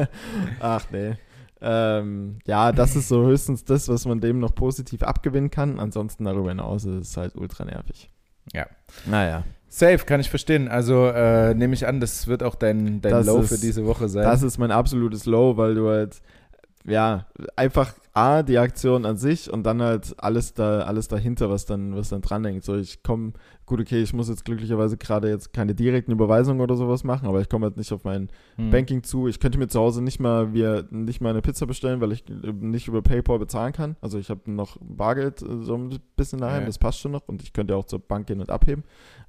[0.60, 1.14] Ach nee.
[1.60, 5.80] Ähm, ja, das ist so höchstens das, was man dem noch positiv abgewinnen kann.
[5.80, 8.10] Ansonsten darüber hinaus ist es halt ultra nervig.
[8.52, 8.66] Ja.
[9.06, 9.42] Naja.
[9.68, 10.68] Safe, kann ich verstehen.
[10.68, 13.84] Also äh, nehme ich an, das wird auch dein, dein Das Low ist- für diese
[13.86, 14.22] Woche sein.
[14.24, 16.22] Das ist mein absolutes Low, weil du halt,
[16.88, 21.66] ja, einfach A, die Aktion an sich und dann halt alles da, alles dahinter, was
[21.66, 22.64] dann, was dann dran hängt.
[22.64, 23.34] So, ich komme,
[23.66, 27.40] gut, okay, ich muss jetzt glücklicherweise gerade jetzt keine direkten Überweisungen oder sowas machen, aber
[27.40, 28.70] ich komme halt nicht auf mein Hm.
[28.70, 29.28] Banking zu.
[29.28, 32.24] Ich könnte mir zu Hause nicht mal, wir, nicht mal eine Pizza bestellen, weil ich
[32.28, 33.96] äh, nicht über PayPal bezahlen kann.
[34.00, 36.66] Also ich habe noch Bargeld äh, so ein bisschen daheim, Ja.
[36.66, 38.82] das passt schon noch und ich könnte auch zur Bank gehen und abheben.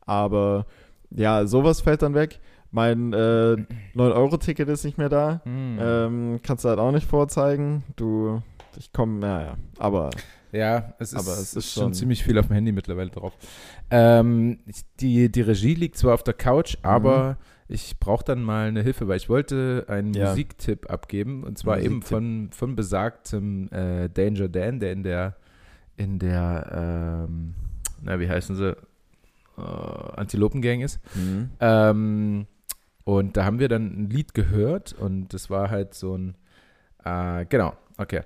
[0.05, 0.65] Aber
[1.11, 2.39] ja, sowas fällt dann weg.
[2.71, 3.57] Mein äh,
[3.95, 5.41] 9-Euro-Ticket ist nicht mehr da.
[5.43, 5.77] Hm.
[5.81, 7.83] Ähm, kannst du halt auch nicht vorzeigen.
[7.95, 8.41] Du,
[8.77, 9.57] ich komme, ja, ja.
[9.79, 10.11] Aber
[10.51, 13.33] Ja, es ist, es ist schon schon- ziemlich viel auf dem Handy mittlerweile drauf.
[13.89, 14.59] Ähm,
[14.99, 19.07] die, die Regie liegt zwar auf der Couch, aber ich brauche dann mal eine Hilfe,
[19.07, 20.29] weil ich wollte einen Ja.
[20.29, 25.35] Musiktipp abgeben und zwar eben von, von besagtem äh, Danger Dan, der in der
[25.97, 27.53] in der ähm,
[28.01, 28.69] na wie heißen sie
[29.57, 29.61] äh,
[30.15, 30.99] Antilopengang ist.
[31.15, 31.49] Mhm.
[31.59, 32.47] Ähm,
[33.03, 36.35] und da haben wir dann ein Lied gehört und das war halt so ein,
[37.03, 38.21] äh, genau, okay.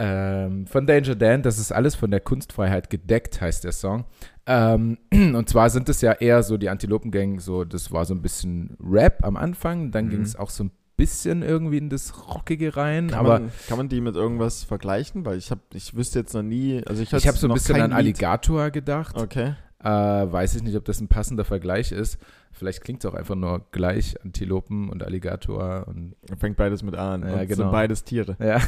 [0.00, 4.04] Ähm, von Danger Dan, das ist alles von der Kunstfreiheit gedeckt, heißt der Song.
[4.46, 8.22] Ähm, und zwar sind es ja eher so die Antilopengang, so, das war so ein
[8.22, 10.10] bisschen Rap am Anfang, dann Mhm.
[10.10, 13.76] ging es auch so ein bisschen irgendwie in das Rockige rein, Kann, aber man, kann
[13.78, 15.24] man die mit irgendwas vergleichen?
[15.24, 17.80] Weil ich habe, ich wüsste jetzt noch nie, also ich, ich habe so ein bisschen
[17.80, 19.16] an Lied- Alligator gedacht.
[19.16, 19.54] Okay.
[19.82, 22.18] Äh, weiß ich nicht, ob das ein passender Vergleich ist.
[22.50, 27.14] Vielleicht klingt es auch einfach nur gleich, Antilopen und Alligator und Fängt beides mit A
[27.14, 27.22] an.
[27.22, 27.54] Ja, genau.
[27.54, 28.36] sind beides Tiere.
[28.40, 28.60] Ja.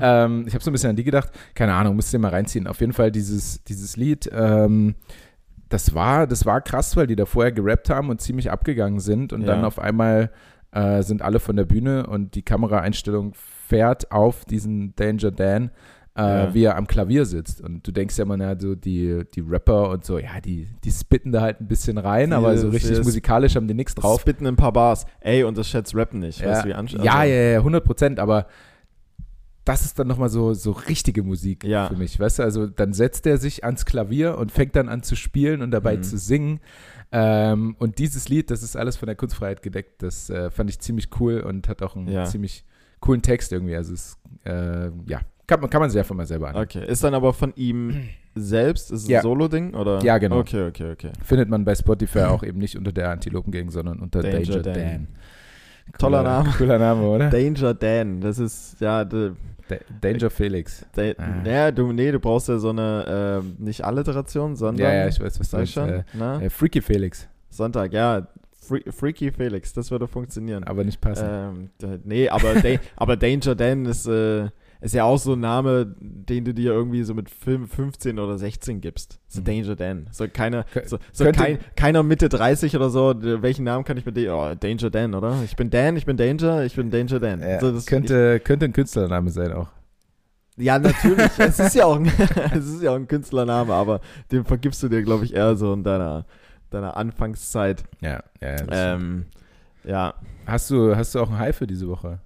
[0.00, 1.30] ähm, ich habe so ein bisschen an die gedacht.
[1.54, 2.66] Keine Ahnung, müsst ihr mal reinziehen.
[2.66, 4.94] Auf jeden Fall dieses, dieses Lied, ähm,
[5.68, 9.32] das war, das war krass, weil die da vorher gerappt haben und ziemlich abgegangen sind
[9.34, 9.48] und Ja.
[9.48, 10.30] dann auf einmal
[10.72, 15.70] äh, sind alle von der Bühne und die Kameraeinstellung fährt auf diesen Danger Dan,
[16.18, 16.52] äh, Ja.
[16.54, 17.60] wie er am Klavier sitzt.
[17.60, 20.90] Und du denkst ja immer, na, so die, die Rapper und so, ja, die, die
[20.90, 24.20] spitten da halt ein bisschen rein, Sie- aber so richtig musikalisch haben die nichts drauf.
[24.20, 25.06] Spitten ein paar Bars.
[25.20, 26.40] Ey, und das schätzt Rappen nicht.
[26.40, 28.46] Ja, Weißt du, wie ja, ja, ja, 100 Prozent, aber
[29.64, 31.88] das ist dann nochmal so, so richtige Musik Ja.
[31.88, 35.02] für mich, weißt du, also dann setzt er sich ans Klavier und fängt dann an
[35.02, 36.02] zu spielen und dabei Mhm.
[36.02, 36.60] zu singen
[37.12, 40.78] ähm, und dieses Lied, das ist alles von der Kunstfreiheit gedeckt, das äh, fand ich
[40.80, 42.24] ziemlich cool und hat auch einen Ja.
[42.24, 42.64] ziemlich
[43.00, 46.50] coolen Text irgendwie, also es, äh, ja, kann, man- kann man sich einfach mal selber
[46.50, 46.56] an.
[46.56, 46.86] Okay.
[46.86, 48.92] Ist dann aber von ihm selbst?
[48.92, 49.18] Ist es Ja.
[49.18, 49.74] ein Solo-Ding?
[49.74, 50.00] Oder?
[50.04, 50.38] Ja, genau.
[50.38, 51.10] Okay, okay, okay.
[51.24, 54.74] Findet man bei Spotify auch eben nicht unter der Antilopengang, sondern unter Danger Danger, Dan.
[54.74, 55.08] Dan.
[55.98, 56.50] Toller Cooler- Name.
[56.58, 57.30] Cooler Name, oder?
[57.30, 58.20] Danger Dan.
[58.20, 59.32] Das ist, ja, de,
[59.68, 60.84] Da- Danger Felix.
[60.96, 61.46] de, Ah.
[61.48, 64.86] ja, du, nee, du brauchst ja so eine, ähm, nicht Alliteration, sondern.
[64.86, 65.72] Ja, ja, ich weiß, was du meinst.
[65.72, 65.88] schon?
[65.88, 66.40] Äh, Na?
[66.42, 68.26] äh, Freaky Felix, Sonntag, ja.
[68.60, 70.62] Free, Freaky Felix, das würde funktionieren.
[70.64, 71.30] aber nicht passend.
[71.82, 74.48] Ähm, nee, aber, da, aber Danger Dan ist, äh,
[74.80, 78.38] ist ja auch so ein Name, den du dir irgendwie so mit Film 15 oder
[78.38, 79.18] 16 gibst.
[79.26, 79.44] So Mhm.
[79.44, 80.06] Danger Dan.
[80.12, 83.14] So keiner, so, so kein, keiner Mitte 30 oder so.
[83.18, 84.34] Welchen Namen kann ich mit dir?
[84.34, 85.42] Oh, Danger Dan, oder?
[85.44, 87.40] Ich bin Dan, ich bin Danger, ich bin Danger Dan.
[87.40, 89.68] Ja, so, das, könnte, könnte ein Künstlername sein auch.
[90.56, 91.30] Ich, ja, natürlich.
[91.38, 92.06] es, ist ja auch ein,
[92.52, 95.72] es ist ja auch ein Künstlername, aber den vergibst du dir, glaube ich, eher so
[95.72, 96.24] in deiner,
[96.70, 97.82] deiner Anfangszeit.
[98.00, 98.54] Ja, ja.
[98.58, 98.70] stimmt.
[98.72, 99.26] Ähm,
[99.82, 100.14] ja.
[100.46, 102.20] hast, du, hast du auch ein High für diese Woche?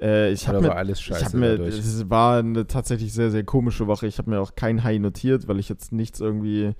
[0.00, 1.78] Äh, ich habe mir alles Ich scheiße habe mir, dadurch?
[1.78, 4.06] es war eine tatsächlich sehr, sehr komische Woche.
[4.06, 6.72] Ich habe mir auch kein High notiert, weil ich jetzt nichts irgendwie,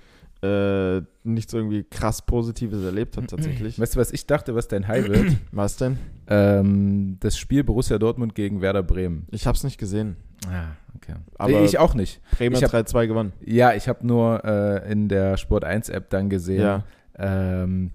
[0.42, 3.81] äh, nichts irgendwie krass Positives erlebt habe tatsächlich.
[3.81, 5.33] Weißt du, was ich dachte, was dein High wird?
[5.52, 5.98] Was denn?
[6.28, 9.26] ähm, das Spiel Borussia Dortmund gegen Werder Bremen.
[9.31, 10.16] Ich habe es nicht gesehen.
[10.46, 11.14] Ah, okay.
[11.38, 12.20] Aber- ich auch nicht.
[12.37, 13.33] Bremen Ich hat hab- 3-2 gewonnen.
[13.44, 16.85] Ja, ich habe nur äh, in der Sport 1 App dann gesehen, Ja.
[17.18, 17.90] ähm,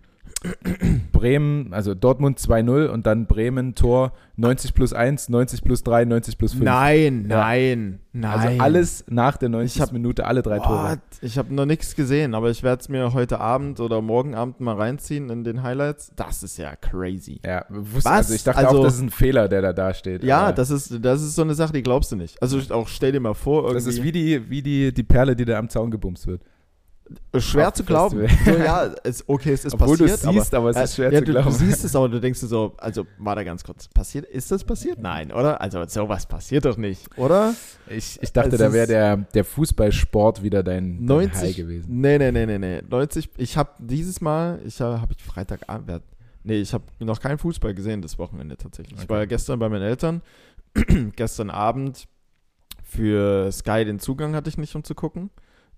[1.11, 6.37] Bremen, also Dortmund 2-0 und dann Bremen Tor 90 plus 1, 90 plus 3, 90
[6.37, 6.63] plus 5.
[6.65, 7.37] Nein, Ja.
[7.37, 8.31] nein, nein.
[8.31, 9.75] Also alles nach der 90.
[9.77, 10.91] Ich hab- Minute, alle drei Tore.
[10.91, 10.99] What?
[11.21, 14.59] Ich habe noch nichts gesehen, aber ich werde es mir heute Abend oder morgen Abend
[14.59, 16.11] mal reinziehen in den Highlights.
[16.15, 17.39] Das ist ja crazy.
[17.45, 18.17] Ja, wusste, Was?
[18.17, 20.23] also ich dachte Also- auch, das ist ein Fehler, der da dasteht.
[20.23, 22.41] Ja, das ist, das ist so eine Sache, die glaubst du nicht.
[22.41, 23.75] Also auch stell dir mal vor, irgendwie.
[23.75, 26.41] das ist wie die, wie die, die Perle, die da am Zaun gebumst wird.
[27.37, 28.27] Schwer zu glauben.
[28.45, 30.23] So, ja, es, okay, es ist Obwohl du passiert.
[30.23, 31.49] es siehst, aber es ist schwer ja, zu du, glauben.
[31.49, 34.63] Du siehst es, aber du denkst so, also war da ganz kurz, passiert, ist das
[34.63, 34.99] passiert?
[34.99, 35.59] Nein, oder?
[35.61, 37.53] Also sowas passiert doch nicht, oder?
[37.89, 42.01] Ich, ich dachte, Es da wäre der, der Fußballsport wieder dein, dein 90, High gewesen.
[42.01, 42.81] Nee, nee, nee, nee, nee.
[42.87, 46.03] 90, ich habe dieses Mal, ich habe hab ich Freitagabend,
[46.43, 48.97] nee, ich habe noch keinen Fußball gesehen das Wochenende tatsächlich.
[48.97, 49.09] Ich Okay.
[49.09, 50.21] war ja gestern bei meinen Eltern,
[51.15, 52.07] gestern Abend
[52.83, 55.29] für Sky den Zugang hatte ich nicht, um zu gucken.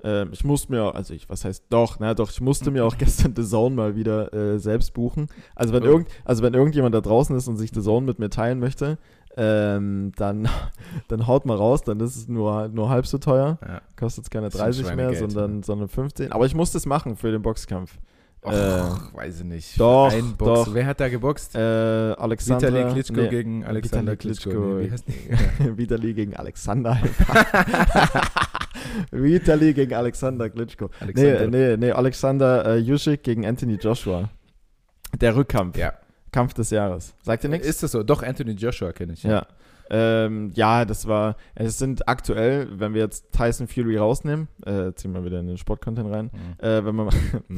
[0.04, 2.98] Ähm, ich musste mir, also ich, was heißt doch, na doch, ich musste mir auch
[3.00, 5.28] gestern The Zone mal wieder äh, selbst buchen.
[5.56, 5.88] Also wenn, Oh.
[5.88, 8.98] irgend, also wenn irgendjemand da draußen ist und sich The Zone mit mir teilen möchte,
[9.38, 10.48] ähm, dann,
[11.08, 13.58] dann haut mal raus, dann ist es nur, nur halb so teuer.
[13.68, 13.82] Ja.
[13.98, 16.32] Kostet keine Das ist ein 30 mehr, Schweinegeld, sondern, sondern 15.
[16.32, 17.98] Aber ich musste es machen für den Boxkampf.
[18.46, 18.82] Och, Äh,
[19.18, 19.80] weiß ich nicht.
[19.80, 20.66] doch, Ein Box.
[20.66, 20.74] doch.
[20.76, 21.56] Wer hat da geboxt?
[21.56, 22.68] Äh, Alexander.
[22.68, 24.50] Vitali Klitschko nee, gegen Alexander Vitali Klitschko.
[24.52, 24.74] Klitschko.
[24.76, 25.78] Nee, wie heißt die?
[25.78, 26.96] Vitali gegen Alexander.
[29.12, 30.90] Vitali gegen Alexander Klitschko.
[31.00, 31.48] Alexander.
[31.48, 34.30] Nee, nee, nee, Alexander äh, Juschik gegen Anthony Joshua.
[35.20, 35.78] Der Rückkampf.
[35.78, 35.94] Ja.
[36.32, 37.14] Kampf des Jahres.
[37.24, 37.66] Sagt ihr nichts?
[37.68, 38.04] Ist das so?
[38.04, 39.24] Doch, Anthony Joshua kenne ich.
[39.24, 39.48] Ja.
[39.88, 45.14] Ähm, ja, das war, es sind aktuell, wenn wir jetzt Tyson Fury rausnehmen, äh, ziehen
[45.14, 46.66] wir wieder in den Sportcontent rein, Mhm.
[46.66, 47.14] äh, wenn, wir mal,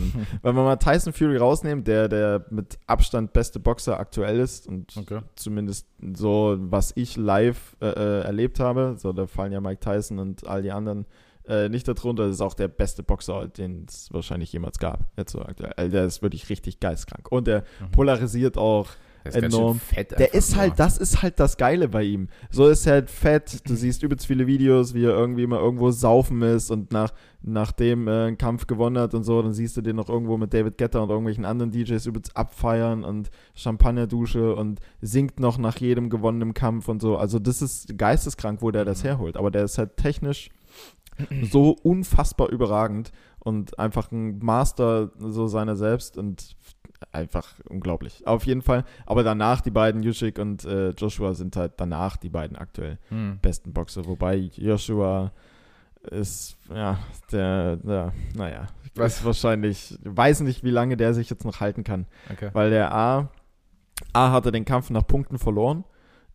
[0.41, 4.95] wenn wir mal Tyson Fury rausnehmen, der der mit Abstand beste Boxer aktuell ist und
[4.97, 5.21] Okay.
[5.37, 10.19] zumindest so, was ich live äh, äh, erlebt habe, so da fallen ja Mike Tyson
[10.19, 11.05] und all die anderen
[11.47, 15.05] äh, nicht darunter, das ist auch der beste Boxer, den es wahrscheinlich jemals gab.
[15.17, 15.73] Jetzt so aktuell.
[15.77, 17.31] Also der ist wirklich richtig geistkrank.
[17.31, 17.91] Und der Mhm.
[17.91, 18.87] polarisiert auch
[19.33, 19.77] enorm.
[19.81, 22.29] fett Der ist halt, das ist halt das Geile bei ihm.
[22.49, 23.67] So ist er halt fett.
[23.69, 28.07] Du siehst übelst viele Videos, wie er irgendwie mal irgendwo saufen ist und nach, nachdem
[28.07, 30.77] er einen Kampf gewonnen hat und so, dann siehst du den noch irgendwo mit David
[30.77, 36.53] Guetta und irgendwelchen anderen DJs übelst abfeiern und Champagnerdusche und singt noch nach jedem gewonnenen
[36.53, 37.17] Kampf und so.
[37.17, 39.07] Also das ist geisteskrank, wo der das Mhm.
[39.07, 39.37] herholt.
[39.37, 40.49] Aber der ist halt technisch
[41.43, 46.55] so unfassbar überragend und einfach ein Master so seiner selbst und
[47.11, 48.25] einfach unglaublich.
[48.25, 48.83] Auf jeden Fall.
[49.05, 53.39] Aber danach die beiden, Yushik und äh, Joshua, sind halt danach die beiden aktuell Hm.
[53.41, 54.05] besten Boxer.
[54.05, 55.31] Wobei Joshua
[56.11, 56.99] ist, ja,
[57.31, 62.05] der, der naja, ist wahrscheinlich, weiß nicht, wie lange der sich jetzt noch halten kann.
[62.31, 62.49] Okay.
[62.53, 63.29] Weil der A,
[64.13, 65.83] A hatte den Kampf nach Punkten verloren.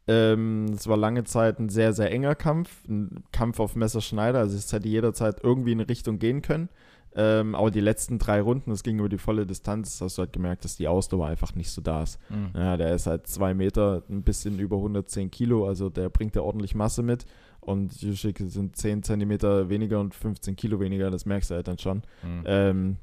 [0.08, 2.86] Ähm, es war lange Zeit ein sehr, sehr enger Kampf.
[2.88, 4.38] Ein Kampf auf Messerschneider.
[4.38, 6.68] Also es hätte jederzeit irgendwie in eine Richtung gehen können.
[7.14, 10.32] Ähm, aber die letzten drei Runden, das ging über die volle Distanz, hast du halt
[10.32, 12.18] gemerkt, dass die Ausdauer einfach nicht so da ist.
[12.28, 12.50] Hm.
[12.54, 16.42] Ja, der ist halt zwei Meter, ein bisschen über 110 Kilo, also der bringt ja
[16.42, 17.26] ordentlich Masse mit.
[17.60, 21.78] Und Yushik sind 10 Zentimeter weniger und 15 Kilo weniger, das merkst du halt dann
[21.78, 22.02] schon.
[22.22, 22.42] Hm.
[22.46, 22.96] Ähm,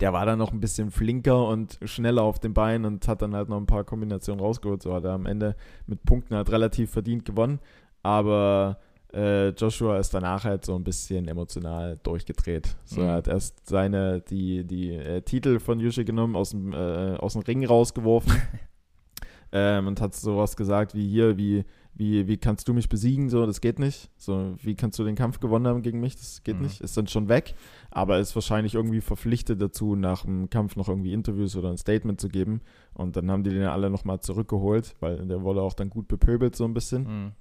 [0.00, 3.34] der war dann noch ein bisschen flinker und schneller auf den Beinen und hat dann
[3.34, 4.82] halt noch ein paar Kombinationen rausgeholt.
[4.82, 5.54] So hat er am Ende
[5.86, 7.60] mit Punkten halt relativ verdient gewonnen.
[8.02, 8.78] Aber
[9.14, 12.76] äh, Joshua ist danach halt so ein bisschen emotional durchgedreht.
[12.84, 13.06] So Mhm.
[13.06, 17.34] er hat erst seine, die, die äh, Titel von Yushi genommen, aus dem, äh, aus
[17.34, 18.32] dem Ring rausgeworfen.
[19.52, 23.30] ähm, und hat sowas gesagt wie hier, wie, wie, wie kannst du mich besiegen?
[23.30, 24.10] So, das geht nicht.
[24.16, 26.16] So, wie kannst du den Kampf gewonnen haben gegen mich?
[26.16, 26.62] Das geht Mhm.
[26.64, 26.80] nicht.
[26.80, 27.54] Ist dann schon weg
[27.94, 32.20] aber ist wahrscheinlich irgendwie verpflichtet dazu, nach dem Kampf noch irgendwie Interviews oder ein Statement
[32.20, 32.60] zu geben.
[32.92, 36.08] Und dann haben die den ja alle nochmal zurückgeholt, weil der wurde auch dann gut
[36.08, 37.32] bepöbelt so ein bisschen, Hm.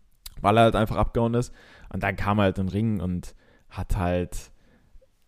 [0.42, 1.52] weil er halt einfach abgehauen ist.
[1.92, 3.34] Und dann kam er halt in den Ring und
[3.70, 4.52] hat halt,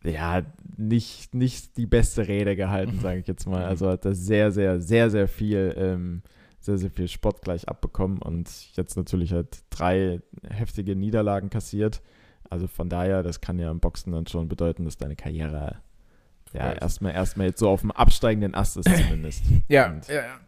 [0.03, 0.43] ja,
[0.77, 3.65] nicht, nicht die beste Rede gehalten, sage ich jetzt mal.
[3.65, 6.21] Also hat er sehr, sehr, sehr, sehr viel, ähm,
[6.59, 12.01] sehr, sehr viel Spott gleich abbekommen und jetzt natürlich halt drei heftige Niederlagen kassiert.
[12.49, 15.75] Also von daher, das kann ja im Boxen dann schon bedeuten, dass deine Karriere
[16.53, 19.43] ja erstmal erstmal jetzt so auf dem absteigenden Ast ist zumindest.
[19.67, 20.39] Ja, Und, ja, ja.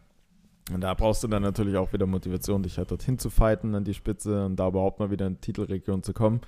[0.72, 3.84] und da brauchst du dann natürlich auch wieder Motivation, dich halt dorthin zu fighten an
[3.84, 6.40] die Spitze und da überhaupt mal wieder in die Titelregion zu kommen.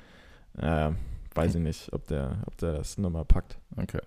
[0.57, 0.91] Äh,
[1.35, 3.59] weiß ich nicht, ob der, ob der das nochmal packt.
[3.77, 4.01] Okay.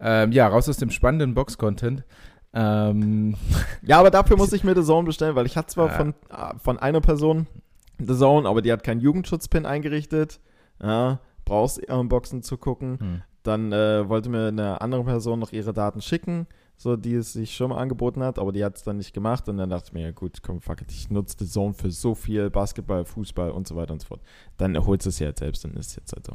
[0.00, 2.04] Ähm, ja, raus aus dem spannenden Box-Content.
[2.52, 3.36] Ähm,
[3.82, 5.94] Ja, aber dafür muss ich mir The Zone bestellen, weil ich hatte zwar Ja.
[5.94, 6.14] von,
[6.58, 7.46] von einer Person
[7.98, 10.40] The Zone, aber die hat keinen Jugendschutzpin eingerichtet.
[10.82, 12.98] Ja, brauchst eher im Boxen zu gucken.
[13.00, 13.22] hm.
[13.42, 17.56] Dann äh, wollte mir eine andere Person noch ihre Daten schicken, so die es sich
[17.56, 19.48] schon mal angeboten hat, aber die hat es dann nicht gemacht.
[19.48, 21.90] Und dann dachte ich mir, ja gut, komm, fuck it, ich nutze The Zone für
[21.90, 24.20] so viel Basketball, Fußball und so weiter und so fort.
[24.58, 26.32] Dann holst du es ja jetzt selbst und ist jetzt halt so.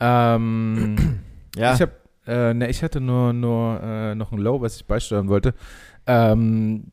[0.00, 0.96] ähm,
[1.56, 1.90] Ja, Ich, hab,
[2.26, 5.54] äh, ne, ich hatte nur, nur äh, noch ein Low, was ich beisteuern wollte.
[6.06, 6.92] Ähm,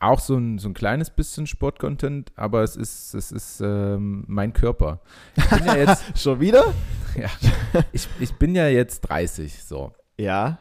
[0.00, 4.52] auch so ein, so ein kleines bisschen Sportcontent, aber es ist, es ist ähm, mein
[4.52, 5.00] Körper.
[5.36, 6.72] Ich bin ja jetzt, schon wieder?
[7.92, 9.92] ich, ich bin ja jetzt 30, so.
[10.18, 10.58] Ja,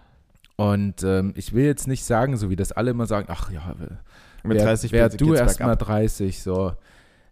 [0.55, 3.75] Und ähm, ich will jetzt nicht sagen, so wie das alle immer sagen, ach ja,
[4.43, 5.87] mit wer, 30 wer bitte du geht's erst mal bergab.
[5.87, 6.73] 30, so.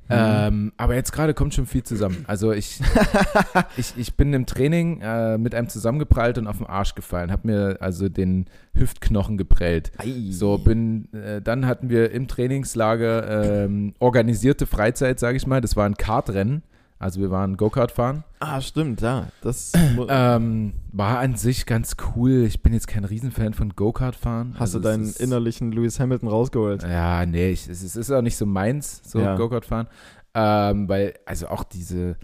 [0.08, 0.16] Mhm.
[0.16, 2.26] Ähm, aber jetzt gerade kommt schon viel zusammen.
[2.28, 2.80] Also ich,
[3.78, 7.48] ich, ich bin im Training äh, mit einem zusammengeprallt und auf den Arsch gefallen, habe
[7.48, 9.92] mir also den Hüftknochen geprellt.
[9.98, 10.14] Ei.
[10.30, 15.62] So bin, äh, dann hatten wir im Trainingslager ähm, organisierte Freizeit, sage ich mal.
[15.62, 16.62] Das war ein Kartrennen.
[17.06, 18.24] Also wir waren Go-Kart fahren.
[18.40, 19.28] Ah, stimmt, ja.
[19.42, 19.74] Das
[20.10, 22.46] Ähm, war an sich ganz cool.
[22.48, 24.54] Ich bin jetzt kein Riesenfan von Go-Kart fahren.
[24.56, 26.82] hast Also du deinen innerlichen Lewis Hamilton rausgeholt.
[26.82, 29.36] Ja, nee, ich, es, ist- es ist auch nicht so meins, so Ja.
[29.36, 29.86] Go-Kart fahren.
[30.34, 32.18] Ähm, weil, also auch diese,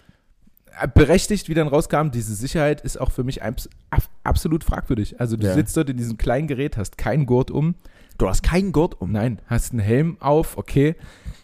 [0.82, 5.20] äh, berechtigt, wie dann rauskam, diese Sicherheit ist auch für mich abs ab, absolut fragwürdig.
[5.20, 5.54] Also du Ja.
[5.54, 7.76] sitzt dort in diesem kleinen Gerät, hast keinen Gurt um,
[8.18, 9.12] Du hast keinen Gurt um.
[9.12, 10.96] nein, hast einen Helm auf, okay,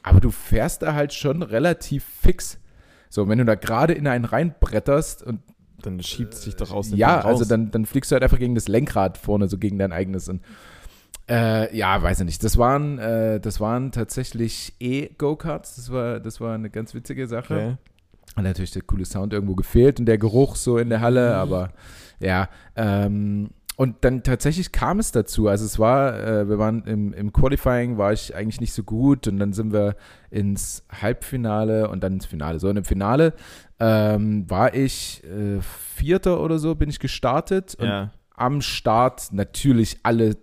[0.02, 2.58] aber du fährst da halt schon relativ fix.
[3.10, 5.40] So, wenn du da gerade in einen reinbretterst und
[5.82, 8.40] Dann schiebt es dich doch aus dem ja, also dann, dann fliegst du halt einfach
[8.40, 10.28] gegen das Lenkrad vorne, so gegen dein eigenes.
[10.28, 10.42] Und,
[11.30, 12.44] äh, ja, weiß ich nicht.
[12.44, 15.76] Das waren, äh, das waren tatsächlich E-Go-Karts.
[15.76, 17.54] Das war, das war eine ganz witzige Sache.
[17.54, 17.78] Okay.
[18.36, 21.72] Hat natürlich der coole Sound irgendwo gefehlt und der Geruch so in der Halle, aber
[22.20, 22.50] ja.
[22.76, 25.48] Ähm, und dann tatsächlich kam es dazu.
[25.48, 29.28] Also es war, äh, wir waren im, im Qualifying, war ich eigentlich nicht so gut
[29.28, 29.96] und dann sind wir
[30.32, 32.60] ins Halbfinale und dann ins Finale.
[32.60, 33.34] So, und im Finale
[33.80, 38.12] ähm, war ich äh, Vierter oder so, bin ich gestartet und Ja.
[38.36, 40.38] am Start natürlich alle,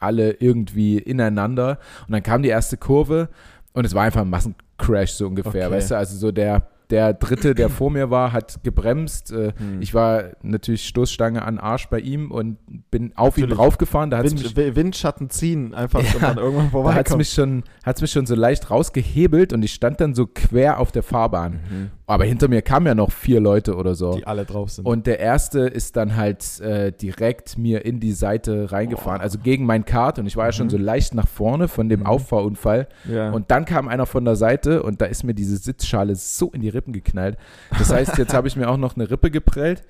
[0.00, 1.78] alle irgendwie ineinander.
[2.08, 3.28] Und dann kam die erste Kurve
[3.72, 5.76] und es war einfach ein Massencrash so ungefähr, Okay.
[5.76, 5.96] weißt du?
[5.96, 9.32] Also so der, der dritte, der vor mir war, hat gebremst.
[9.32, 9.80] Äh, Hm.
[9.82, 12.58] Ich war natürlich Stoßstange an Arsch bei ihm und
[12.90, 13.58] bin auf ihn Natürlich.
[13.58, 14.10] draufgefahren.
[14.10, 16.70] Da hat es mich, Wind, Wi- Windschatten ziehen einfach und Ja, dann irgendwann da hat's
[16.72, 17.18] vorbeikommen.
[17.18, 20.92] mich, schon, hat's mich schon so leicht rausgehebelt und ich stand dann so quer auf
[20.92, 21.52] der Fahrbahn.
[21.70, 21.90] Mhm.
[22.10, 24.12] Aber hinter mir kamen ja noch vier Leute oder so.
[24.14, 24.84] Die alle drauf sind.
[24.86, 29.24] Und der erste ist dann halt äh, direkt mir in die Seite reingefahren, Boah.
[29.24, 30.18] also gegen mein Kart.
[30.18, 30.70] Und ich war ja schon Mhm.
[30.70, 32.06] so leicht nach vorne von dem Mhm.
[32.06, 32.88] Auffahrunfall.
[33.08, 33.30] ja.
[33.30, 36.60] Und dann kam einer von der Seite und da ist mir diese Sitzschale so in
[36.60, 37.36] die Rippen geknallt.
[37.78, 39.82] Das heißt, jetzt habe ich mir auch noch eine Rippe geprellt.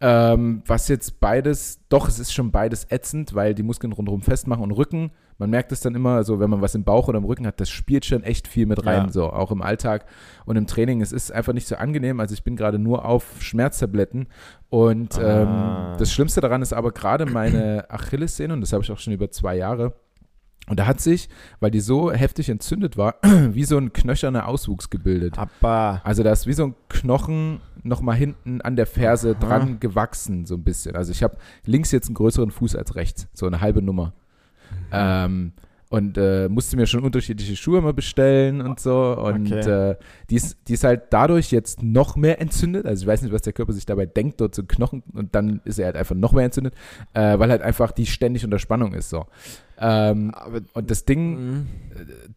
[0.00, 4.62] Ähm, was jetzt beides, doch, es ist schon beides ätzend, weil die Muskeln rundherum festmachen
[4.62, 5.10] und Rücken.
[5.38, 7.60] Man merkt es dann immer, so wenn man was im Bauch oder im Rücken hat,
[7.60, 9.12] das spielt schon echt viel mit rein, Ja.
[9.12, 10.06] so auch im Alltag
[10.46, 11.00] und im Training.
[11.02, 12.20] Es ist einfach nicht so angenehm.
[12.20, 14.28] Also ich bin gerade nur auf Schmerztabletten
[14.70, 15.92] und Ah.
[15.92, 19.12] ähm, das Schlimmste daran ist aber gerade meine Achillessehne und das habe ich auch schon
[19.12, 19.92] über zwei Jahre.
[20.68, 21.28] Und da hat sich,
[21.60, 25.38] weil die so heftig entzündet war, wie so ein knöcherner Auswuchs gebildet.
[25.38, 29.46] Aber Also da ist wie so ein Knochen nochmal hinten an der Ferse Aha.
[29.46, 30.96] dran gewachsen, so ein bisschen.
[30.96, 34.12] Also ich habe links jetzt einen größeren Fuß als rechts, so eine halbe Nummer.
[34.90, 35.52] Ähm,
[35.88, 39.16] und äh, musste mir schon unterschiedliche Schuhe mal bestellen und so.
[39.16, 39.90] Und Okay.
[39.92, 39.96] äh,
[40.30, 42.86] die, ist, die ist halt dadurch jetzt noch mehr entzündet.
[42.86, 45.04] Also ich weiß nicht, was der Körper sich dabei denkt, dort zu Knochen.
[45.12, 46.74] Und dann ist er halt einfach noch mehr entzündet,
[47.14, 49.10] äh, weil halt einfach die ständig unter Spannung ist.
[49.10, 49.26] So.
[49.78, 51.66] Ähm, aber und das Ding, Mhm.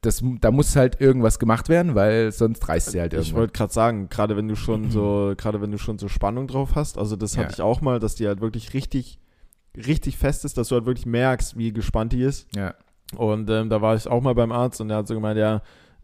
[0.01, 3.39] das, da muss halt irgendwas gemacht werden, weil sonst reißt sie halt ich irgendwann.
[3.39, 6.75] wollte gerade sagen, gerade wenn du schon so, gerade wenn du schon so Spannung drauf
[6.75, 7.43] hast, also das Ja.
[7.43, 9.17] hatte ich auch mal, dass die halt wirklich richtig,
[9.75, 12.45] richtig fest ist, dass du halt wirklich merkst, wie gespannt die ist.
[12.55, 12.75] Ja.
[13.15, 15.61] Und ähm, da war ich auch mal beim Arzt und der hat so gemeint, ja,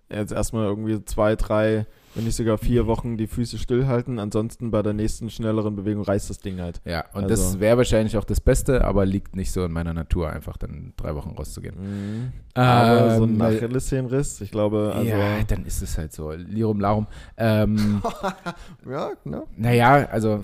[0.10, 4.20] jetzt erstmal irgendwie zwei, drei, wenn nicht sogar vier Wochen die Füße stillhalten.
[4.20, 6.80] Ansonsten bei der nächsten schnelleren Bewegung reißt das Ding halt.
[6.86, 9.93] Ja, und Also- das wäre wahrscheinlich auch das Beste, aber liegt nicht so in meiner
[9.93, 11.76] Natur, einfach dann drei Wochen rauszugehen.
[11.80, 12.32] Mhm.
[12.53, 15.10] Aber so ein Ähm, Achillessehnenriss, ich glaube, also.
[15.10, 16.32] ja, dann ist es halt so.
[16.32, 17.08] Lirum Larum.
[17.38, 18.01] Ähm,
[18.89, 19.43] ja, ne?
[19.58, 20.43] naja, also,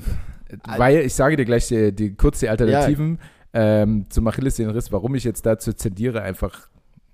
[0.75, 3.19] weil ich sage dir gleich die, die kurz die Alternativen
[3.53, 6.69] ähm, zum Achillessehnenriss, warum ich jetzt dazu zendiere, einfach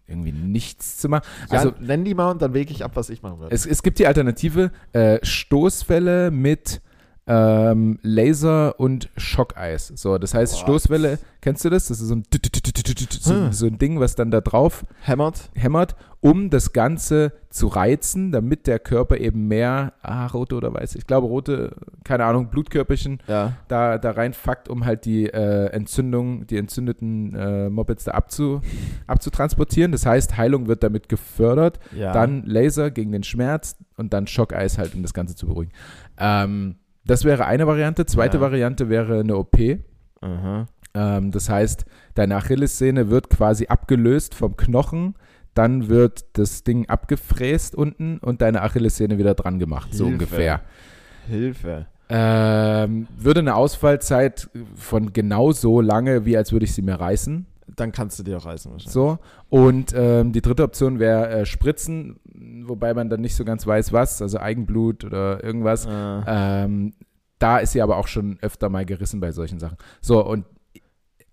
[0.08, 1.24] irgendwie nichts zu machen.
[1.52, 3.54] Ja, Also, nenn die mal und dann wege ich ab, was ich machen würde.
[3.54, 6.82] es, es gibt die Alternative äh, Stoßwelle mit
[7.28, 9.88] ähm, Laser und Schockeis.
[9.96, 10.62] So, das heißt, Boah.
[10.62, 11.88] Stoßwelle, kennst du das?
[11.88, 12.24] Das ist so ein,
[13.20, 13.52] so, Hm.
[13.52, 15.50] so ein Ding, was dann da drauf Hämmert.
[15.54, 20.96] hämmert, um das Ganze zu reizen, damit der Körper eben mehr, ah, rote oder weiß,
[20.96, 23.54] ich glaube rote, keine Ahnung, Blutkörperchen Ja.
[23.68, 28.62] da, da reinfuckt, um halt die äh, Entzündung, die entzündeten äh, Mopeds da abzu,
[29.08, 29.92] abzutransportieren.
[29.92, 32.12] Das heißt, Heilung wird damit gefördert, ja.
[32.14, 35.72] dann Laser gegen den Schmerz und dann Schockeis halt, um das Ganze zu beruhigen.
[36.18, 36.76] Ähm,
[37.08, 38.06] das wäre eine Variante.
[38.06, 38.42] Zweite Ja.
[38.42, 39.58] Variante wäre eine OP.
[40.94, 41.86] Ähm, das heißt,
[42.16, 45.16] deine Achillessehne wird quasi abgelöst vom Knochen,
[45.54, 50.14] dann wird das Ding abgefräst unten und deine Achillessehne wieder dran gemacht, so Hilfe.
[50.24, 50.62] ungefähr.
[51.28, 51.88] Hilfe.
[52.10, 57.46] Ähm, würde eine Ausfallzeit von genauso lange, wie als würde ich sie mir reißen.
[57.78, 58.92] Dann kannst du dir auch reißen wahrscheinlich.
[58.92, 59.20] So.
[59.50, 62.20] Und ähm, die dritte Option wäre äh, Spritzen,
[62.66, 65.86] wobei man dann nicht so ganz weiß, was, also Eigenblut oder irgendwas.
[65.86, 66.94] Äh, Ähm,
[67.40, 69.78] da ist sie aber auch schon öfter mal gerissen bei solchen Sachen.
[70.02, 70.46] So, und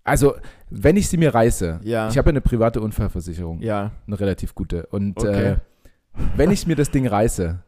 [0.03, 0.35] also,
[0.69, 2.09] wenn ich sie mir reiße, ja.
[2.09, 3.91] ich habe ja eine private Unfallversicherung, ja.
[4.05, 4.85] eine relativ gute.
[4.91, 5.53] Und Okay.
[5.53, 5.55] äh,
[6.37, 7.59] wenn ich mir das Ding reiße,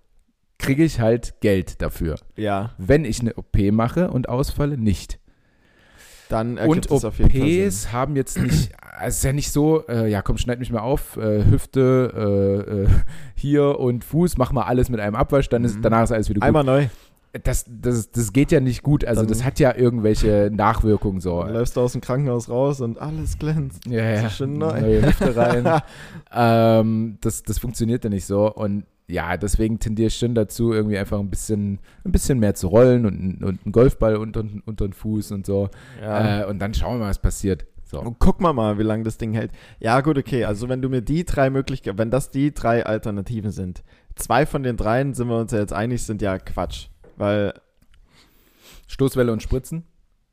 [0.59, 2.15] kriege ich halt Geld dafür.
[2.36, 2.71] Ja.
[2.78, 5.19] Wenn ich eine OP mache und ausfalle, nicht.
[6.30, 7.65] Dann Und ergibt es auf jeden Fall Sinn.
[7.67, 8.71] OPs haben jetzt nicht,
[9.01, 12.11] es ist ja nicht so, äh, ja komm, schneid mich mal auf, äh, Hüfte,
[12.67, 12.88] äh, äh,
[13.36, 15.82] hier und Fuß, mach mal alles mit einem Abwasch, dann ist, Mhm.
[15.84, 16.47] danach ist alles wieder gut.
[16.47, 16.88] Einmal neu.
[17.43, 19.05] das, das, das geht ja nicht gut.
[19.05, 21.43] Also Dann- das hat ja irgendwelche Nachwirkungen so.
[21.43, 23.86] Dann läufst du aus dem Krankenhaus raus und alles glänzt.
[23.86, 24.30] Ja, ja.
[24.30, 24.80] schön neu.
[24.82, 25.82] Neue Hüfte rein.
[26.34, 28.51] ähm, das, das funktioniert ja nicht so.
[28.53, 32.68] Und ja, deswegen tendiere ich schon dazu, irgendwie einfach ein bisschen, ein bisschen mehr zu
[32.68, 35.70] rollen und, und einen Golfball unter, unter den Fuß und so.
[36.01, 36.41] Ja.
[36.41, 37.66] Äh, und dann schauen wir mal, was passiert.
[37.86, 38.01] So.
[38.01, 39.51] Und guck mal mal, wie lange das Ding hält.
[39.80, 40.43] Ja, gut, okay.
[40.43, 43.82] Also wenn du mir die drei Möglichkeiten, wenn das die drei Alternativen sind,
[44.16, 46.88] zwei von den dreien sind wir uns ja jetzt einig, sind ja Quatsch.
[47.16, 47.53] Weil
[48.88, 49.86] Stoßwelle und Spritzen?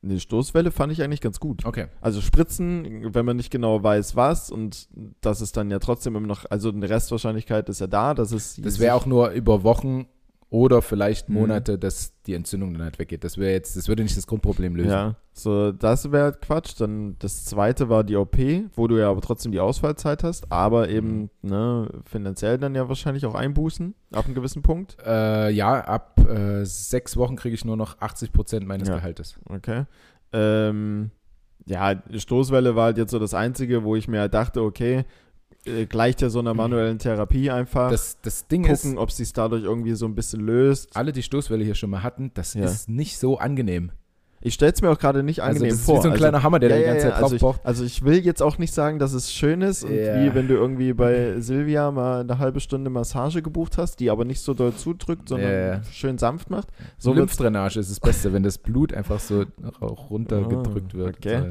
[0.05, 1.65] Eine Stoßwelle fand ich eigentlich ganz gut.
[1.65, 1.87] Okay.
[2.01, 4.89] Also Spritzen, wenn man nicht genau weiß, was und
[5.21, 8.61] das ist dann ja trotzdem immer noch, also eine Restwahrscheinlichkeit ist ja da, dass es
[8.63, 10.07] Das wäre auch nur über Wochen
[10.55, 11.35] oder vielleicht Mhm.
[11.35, 13.25] Monate, dass die Entzündung dann halt weggeht.
[13.25, 14.91] Das wäre jetzt, das würde nicht das Grundproblem lösen.
[14.93, 16.81] Ja, so das wäre halt Quatsch.
[16.81, 18.39] Dann das zweite war die OP,
[18.77, 23.27] wo du ja aber trotzdem die Ausfallzeit hast, aber eben ne, finanziell dann ja wahrscheinlich
[23.27, 24.97] auch einbußen ab einem gewissen Punkt.
[25.05, 28.95] Äh, ja, ab äh, sechs Wochen kriege ich nur noch 80 Prozent meines Ja.
[28.95, 29.37] Gehaltes.
[29.49, 29.87] Okay.
[30.33, 31.11] Ähm,
[31.67, 35.05] ja, Stoßwelle war halt jetzt so das Einzige, wo ich mir halt dachte, okay,
[35.67, 37.91] äh, gleicht ja so einer manuellen Therapie einfach.
[37.91, 40.97] Das, das Ding Gucken, ist, ob sich dadurch irgendwie so ein bisschen löst.
[40.97, 42.65] alle, die Stoßwelle hier schon mal hatten, das Ja.
[42.65, 43.91] ist nicht so angenehm.
[44.47, 45.99] Ich stelle es mir auch gerade nicht Also angenehm das ist vor.
[45.99, 47.61] wie so ein kleiner Hammer, der da die ganze Zeit also ich, pocht.
[47.65, 50.23] also ich will jetzt auch nicht sagen, dass es schön ist und Ja.
[50.23, 54.25] wie wenn du irgendwie bei Silvia mal eine halbe Stunde Massage gebucht hast, die aber
[54.27, 55.83] nicht so doll zudrückt, sondern Ja, ja.
[55.91, 56.69] schön sanft macht.
[56.99, 59.45] So Lymphdrainage ist das Beste, wenn das Blut einfach so
[59.81, 61.17] runtergedrückt Ah, wird.
[61.17, 61.43] okay.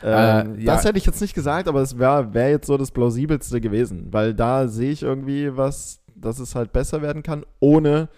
[0.00, 0.06] So.
[0.06, 0.42] Äh, ja.
[0.64, 4.08] Das hätte ich jetzt nicht gesagt, aber es wäre wär jetzt so das plausibelste gewesen,
[4.10, 8.08] weil da sehe ich irgendwie was, dass es halt besser werden kann, ohne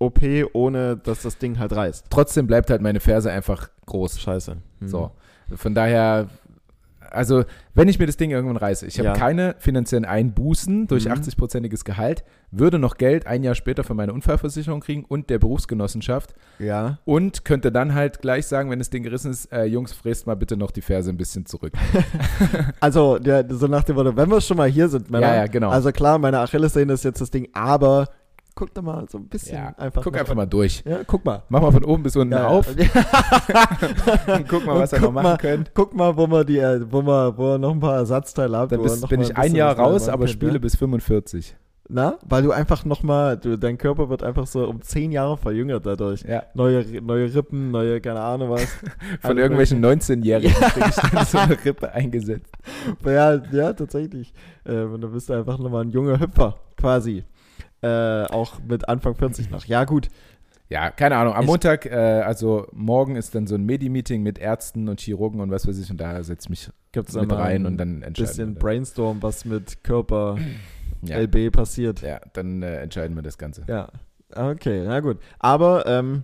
[0.00, 0.20] OP,
[0.54, 2.06] ohne dass das Ding halt reißt.
[2.10, 4.18] Trotzdem bleibt halt meine Ferse einfach groß.
[4.20, 4.56] Scheiße.
[4.80, 4.88] Hm.
[4.88, 5.10] So.
[5.54, 6.28] Von daher,
[7.10, 7.44] also
[7.74, 9.12] wenn ich mir das Ding irgendwann reiße, ich habe Ja.
[9.14, 11.12] keine finanziellen Einbußen durch Mhm.
[11.12, 16.34] 80-prozentiges Gehalt, würde noch Geld ein Jahr später für meine Unfallversicherung kriegen und der Berufsgenossenschaft
[16.58, 16.98] Ja.
[17.04, 20.34] und könnte dann halt gleich sagen, wenn das Ding gerissen ist, äh, Jungs, fräst mal
[20.36, 21.72] bitte noch die Ferse ein bisschen zurück.
[22.80, 25.28] Also, der, so nach dem Motto, wenn wir schon mal hier sind, Männer.
[25.28, 25.70] Ja, ja, genau.
[25.70, 28.08] Also klar, meine Achillessehne ist jetzt das Ding, aber
[28.60, 30.02] guck doch mal so ein bisschen Ja, einfach.
[30.02, 30.82] guck einfach mal durch.
[30.84, 31.42] Ja, guck mal.
[31.48, 34.34] Mach mal von oben bis unten Ja, auf ja.
[34.36, 35.70] und guck mal, was ihr guck noch machen mal, könnt.
[35.72, 38.68] Guck mal, wo wir die, äh, wo wir, wo wir noch ein paar Ersatzteile haben.
[38.68, 40.58] Dann wir bist, noch bin ich ein Jahr raus, aber können, spiele ja?
[40.58, 41.56] bis 45.
[41.88, 45.86] Na, weil du einfach nochmal, du, dein Körper wird einfach so um zehn Jahre verjüngert
[45.86, 46.22] dadurch.
[46.22, 46.44] Ja.
[46.52, 48.64] Neue, neue Rippen, neue, keine Ahnung was.
[49.20, 52.52] Von Alle irgendwelchen 19-Jährigen krieg ich dann so eine Rippe eingesetzt.
[53.06, 54.34] Ja, ja, tatsächlich.
[54.64, 57.24] Äh, und dann bist du einfach nochmal ein junger Hüpfer, quasi.
[57.82, 59.64] Äh, auch mit Anfang 40 noch.
[59.64, 60.08] Ja, gut.
[60.68, 61.34] Ja, keine Ahnung.
[61.34, 65.40] Am Ich- Montag, äh, also morgen ist dann so ein Medi-Meeting mit Ärzten und Chirurgen
[65.40, 68.02] und was weiß ich und da setze ich mich Gibt's mit rein ein und dann
[68.02, 68.60] entscheiden bisschen wir.
[68.60, 70.36] Brainstorm, was mit Körper
[71.02, 72.02] Ja, LB passiert.
[72.02, 73.64] ja dann äh, entscheiden wir das Ganze.
[73.66, 73.88] Ja.
[74.34, 75.18] Okay, na gut.
[75.40, 76.22] Aber ähm,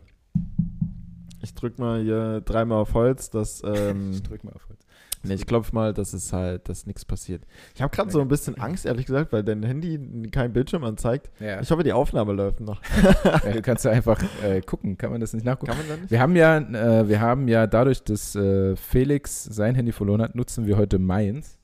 [1.42, 4.85] ich drück mal hier dreimal auf Holz, dass ähm, Ich drück mal auf Holz.
[5.26, 7.42] Nee, ich klopf mal, dass es halt, dass nichts passiert.
[7.74, 11.30] Ich habe gerade so ein bisschen Angst, ehrlich gesagt, weil dein Handy kein Bildschirm anzeigt.
[11.40, 11.60] Ja.
[11.60, 12.80] Ich hoffe, die Aufnahme läuft noch.
[13.24, 14.96] ja, du kannst ja einfach äh, gucken.
[14.96, 15.72] Kann man das nicht nachgucken?
[15.72, 16.10] Kann man da nicht?
[16.10, 20.34] Wir haben ja, äh, wir haben ja dadurch, dass äh, Felix sein Handy verloren hat,
[20.34, 21.58] nutzen wir heute meins.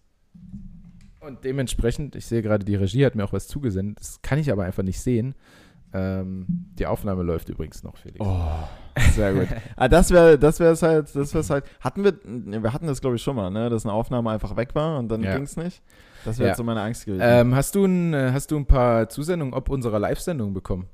[1.21, 4.01] Und dementsprechend, ich sehe gerade, die Regie hat mir auch was zugesendet.
[4.01, 5.35] Das kann ich aber einfach nicht sehen.
[5.93, 6.47] Ähm,
[6.79, 8.19] die Aufnahme läuft übrigens noch, Felix.
[8.21, 8.69] Oh,
[9.13, 9.49] sehr gut.
[9.77, 11.65] ah, das wäre das wäre es halt, das wäre halt.
[11.81, 14.75] Hatten wir, wir hatten das glaube ich schon mal, ne, dass eine Aufnahme einfach weg
[14.75, 15.35] war und dann Ja.
[15.35, 15.83] ging es nicht.
[16.25, 16.51] Das wäre Ja.
[16.53, 17.23] jetzt so meine Angst gewesen.
[17.25, 20.87] Ähm, hast, du ein, äh, hast du ein paar Zusendungen ob unserer Live-Sendung bekommen?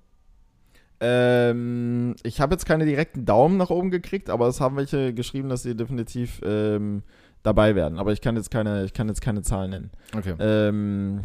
[1.00, 5.48] Ähm, ich habe jetzt keine direkten Daumen nach oben gekriegt, aber es haben welche geschrieben,
[5.48, 7.02] dass sie definitiv ähm,
[7.42, 7.98] dabei werden.
[7.98, 9.90] Aber ich kann jetzt keine, ich kann jetzt keine Zahlen nennen.
[10.16, 10.34] Okay.
[10.40, 11.20] Ähm,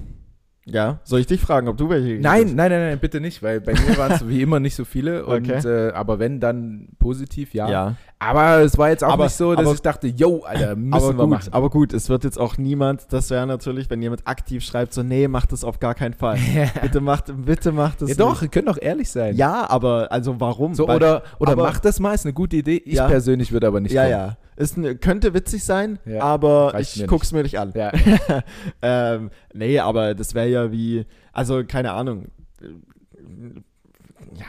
[0.65, 2.53] ja, soll ich dich fragen, ob du welche Nein, hast?
[2.55, 5.25] nein, nein, nein, bitte nicht, weil bei mir waren es wie immer nicht so viele.
[5.25, 5.67] Und, Okay.
[5.67, 7.69] äh, aber wenn, dann positiv, ja.
[7.69, 10.75] Ja, Aber es war jetzt auch Aber- nicht so, dass aber- ich dachte, yo, Alter,
[10.77, 11.49] müssen aber wir gut, machen.
[11.53, 15.03] aber gut, es wird jetzt auch niemand, das wäre natürlich, wenn jemand aktiv schreibt, so,
[15.03, 16.37] nee, macht das auf gar keinen Fall.
[16.81, 19.35] bitte macht, bitte macht das ja doch, ihr könnt doch ehrlich sein.
[19.35, 20.73] Ja, aber, also warum?
[20.75, 22.81] So, Weil- oder oder aber- macht das mal, ist eine gute Idee.
[22.85, 23.07] Ich Ja.
[23.07, 24.11] persönlich würde aber nicht ja, kommen.
[24.11, 24.37] ja.
[24.55, 27.73] Ist ne, könnte witzig sein, Ja, aber ich guck's mir nicht an.
[27.75, 27.91] Ja.
[28.81, 32.27] ähm, nee, aber das wäre ja wie, also keine Ahnung.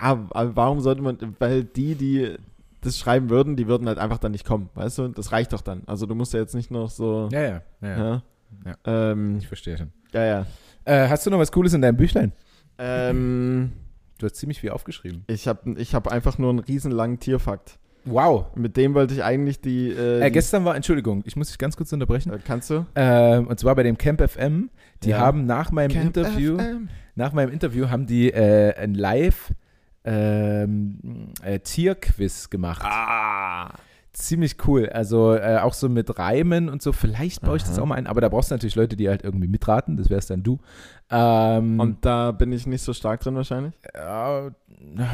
[0.00, 2.36] Ja, warum sollte man, weil die, die
[2.80, 5.08] das schreiben würden, die würden halt einfach dann nicht kommen, weißt du?
[5.08, 5.82] Das reicht doch dann.
[5.86, 7.62] Also du musst ja jetzt nicht noch so, Ja, ja.
[7.80, 8.22] ja, ja,
[8.66, 8.74] Ja.
[9.12, 9.92] Ähm, Ich verstehe schon.
[10.12, 10.46] ja, ja.
[10.84, 12.32] Äh, hast du noch was Cooles in deinem Büchlein?
[12.78, 13.72] Ähm,
[14.18, 15.24] Du hast ziemlich viel aufgeschrieben.
[15.26, 17.78] ich habe ich hab einfach nur einen riesenlangen Tierfakt.
[18.06, 18.46] Wow.
[18.54, 21.76] Mit dem wollte ich eigentlich die, äh, Äh, gestern war, Entschuldigung, ich muss dich ganz
[21.76, 22.32] kurz unterbrechen.
[22.32, 22.84] äh, kannst du?
[22.94, 24.70] Ähm, und zwar bei dem Camp FM.
[25.02, 25.18] Die Ja.
[25.18, 26.88] haben nach meinem Camp Interview, FM.
[27.14, 29.52] nach meinem Interview haben die äh, ein Live
[30.04, 30.98] ähm,
[31.42, 32.82] äh, Tierquiz gemacht.
[32.84, 33.70] Ah.
[34.14, 34.88] Ziemlich cool.
[34.88, 36.92] Also äh, auch so mit Reimen und so.
[36.92, 37.82] Vielleicht baue ich das Aha.
[37.82, 39.96] auch mal ein, aber da brauchst du natürlich Leute, die halt irgendwie mitraten.
[39.96, 40.58] Das wärst dann du.
[41.10, 43.74] Ähm, Und da bin ich nicht so stark drin wahrscheinlich.
[43.92, 44.50] äh,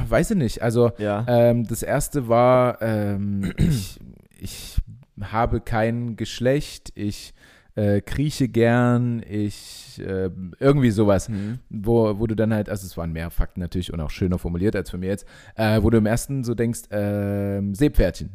[0.09, 0.63] weiß ich nicht.
[0.63, 1.25] Also Ja.
[1.29, 3.99] ähm, das erste war, ähm, ich,
[4.39, 4.77] ich
[5.21, 7.33] habe kein Geschlecht, ich
[7.77, 10.29] äh, krieche gern, ich äh,
[10.59, 11.61] irgendwie sowas, Mhm.
[11.71, 14.77] wo, wo du dann halt, also es waren mehr Fakten natürlich und auch schöner formuliert
[14.77, 15.27] als für mir jetzt,
[15.57, 18.31] äh, wo du im ersten so denkst, ähm, Seepferdchen,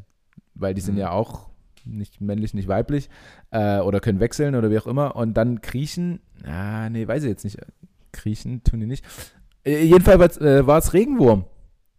[0.55, 1.01] weil die sind Mhm.
[1.01, 1.49] ja auch
[1.85, 3.09] nicht männlich, nicht weiblich
[3.51, 7.29] äh, oder können wechseln oder wie auch immer und dann kriechen, ah, nee, weiß ich
[7.29, 7.59] jetzt nicht,
[8.11, 9.05] kriechen tun die nicht.
[9.63, 11.45] Äh, jedenfalls äh, war es Regenwurm.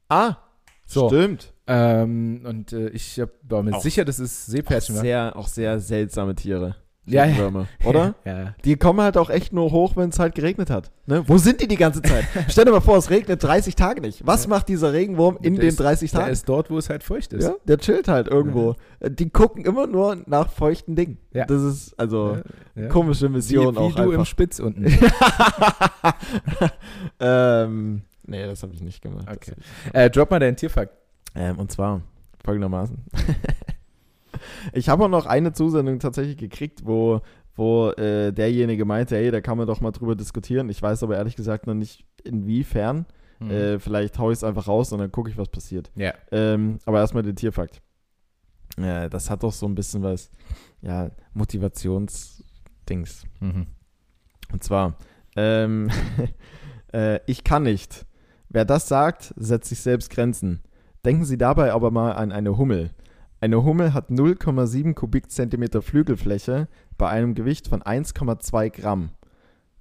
[0.09, 0.37] Ah,
[0.85, 1.09] So.
[1.09, 1.53] stimmt.
[1.69, 5.03] Ähm, und äh, ich hab, war mir Auch- sicher, dass es Auch Seepferdchen war.
[5.03, 6.77] sehr, auch sehr seltsame Tiere.
[7.09, 7.37] Ja, ja.
[7.37, 8.15] Würmer, oder?
[8.25, 8.55] Ja.
[8.65, 10.91] Die kommen halt auch echt nur hoch, wenn es halt geregnet hat.
[11.07, 11.23] Ne?
[11.29, 12.25] Wo sind die die ganze Zeit?
[12.49, 14.27] Stell dir mal vor, es regnet 30 Tage nicht.
[14.27, 14.51] Was Ja.
[14.51, 16.33] macht dieser Regenwurm in Der den ist- 30 Der Tagen?
[16.33, 17.45] ist dort, wo es halt feucht ist.
[17.45, 18.75] ja, der chillt halt irgendwo.
[19.01, 21.19] Äh, Die gucken immer nur nach feuchten Dingen.
[21.33, 21.45] Ja.
[21.47, 22.39] Das ist also
[22.75, 22.89] Ja, ja.
[22.89, 24.27] komische Wie, Mission wie auch du im einfach.
[24.27, 24.87] Spitz unten.
[27.21, 29.27] ähm, nee, das habe ich nicht gemacht.
[29.31, 29.53] Okay.
[29.93, 30.93] äh, drop mal deinen Tierfakt.
[31.35, 32.01] Ähm, und zwar
[32.45, 32.99] folgendermaßen.
[34.73, 37.21] ich habe auch noch eine Zusendung tatsächlich gekriegt, wo,
[37.55, 40.69] wo äh, derjenige meinte, hey, da kann man doch mal drüber diskutieren.
[40.69, 43.07] Ich weiß aber ehrlich gesagt noch nicht, inwiefern.
[43.39, 43.51] Mhm.
[43.51, 45.91] Äh, vielleicht haue ich es einfach raus und dann gucke ich, was passiert.
[45.95, 46.15] ja.
[46.33, 47.83] Ähm, aber erstmal den Tierfakt.
[48.79, 50.31] Äh, das hat doch so ein bisschen was,
[50.83, 53.25] ja, Motivationsdings.
[53.41, 53.67] Mhm.
[54.53, 54.97] Und zwar,
[55.37, 55.91] ähm,
[56.93, 58.07] äh, ich kann nicht.
[58.49, 60.63] Wer das sagt, setzt sich selbst Grenzen.
[61.05, 62.91] Denken Sie dabei aber mal an eine Hummel.
[63.41, 69.11] Eine Hummel hat 0,7 Kubikzentimeter Flügelfläche bei einem Gewicht von 1,2 Gramm.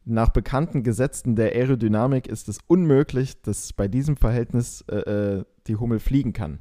[0.03, 5.77] Nach bekannten Gesetzen der Aerodynamik ist es unmöglich, dass bei diesem Verhältnis äh, äh, die
[5.77, 6.59] Hummel fliegen kann.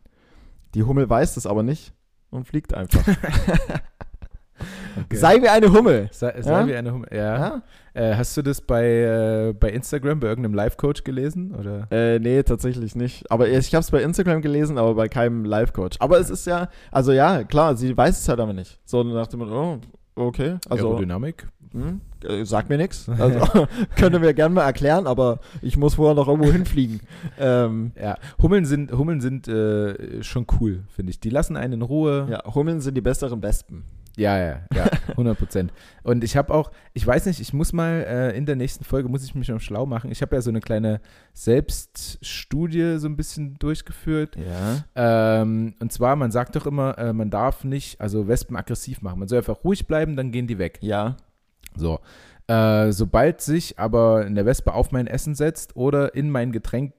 [0.75, 1.93] Die Hummel weiß das aber nicht
[2.31, 3.05] und fliegt einfach.
[4.97, 5.17] Okay.
[5.17, 6.09] Sei wie eine Hummel.
[6.13, 6.67] Sei, sei Ja?
[6.67, 7.09] wie eine Hummel.
[7.13, 7.39] Ja.
[7.39, 7.63] Ja?
[7.95, 11.55] Äh, hast du das bei, äh, bei Instagram, bei irgendeinem Live-Coach gelesen?
[11.55, 11.87] Oder?
[11.91, 13.31] Äh, nee, tatsächlich nicht.
[13.31, 15.97] Aber ich habe es bei Instagram gelesen, aber bei keinem Live-Coach.
[16.01, 18.79] Aber es ist ja, also ja, klar, sie weiß es halt aber nicht.
[18.85, 19.81] So nach dem Motto,
[20.17, 21.47] oh, okay, also Aerodynamik?
[21.73, 23.09] hm, äh, sagt mir nichts.
[23.09, 27.01] Also könnte mir gerne mal erklären, aber ich muss vorher noch irgendwo hinfliegen.
[27.39, 31.19] Ähm, Ja, Hummeln sind, Hummeln sind äh, schon cool, finde ich.
[31.19, 32.29] Die lassen einen in Ruhe.
[32.31, 33.85] ja, Hummeln sind die besseren Wespen.
[34.17, 35.73] Ja, ja, ja, 100 Prozent.
[36.03, 39.09] Und ich habe auch, ich weiß nicht, ich muss mal äh, in der nächsten Folge,
[39.09, 40.11] muss ich mich noch schlau machen.
[40.13, 41.01] Ich habe ja so eine kleine
[41.33, 44.37] Selbststudie so ein bisschen durchgeführt.
[44.37, 44.85] Ja.
[45.43, 49.19] Ähm, und zwar, man sagt doch immer, äh, man darf nicht, also Wespen aggressiv machen.
[49.19, 50.79] Man soll einfach ruhig bleiben, dann gehen die weg.
[50.81, 51.17] Ja.
[51.77, 51.99] So.
[52.47, 56.93] Äh, sobald sich aber eine Wespe auf mein Essen setzt oder in mein Getränk,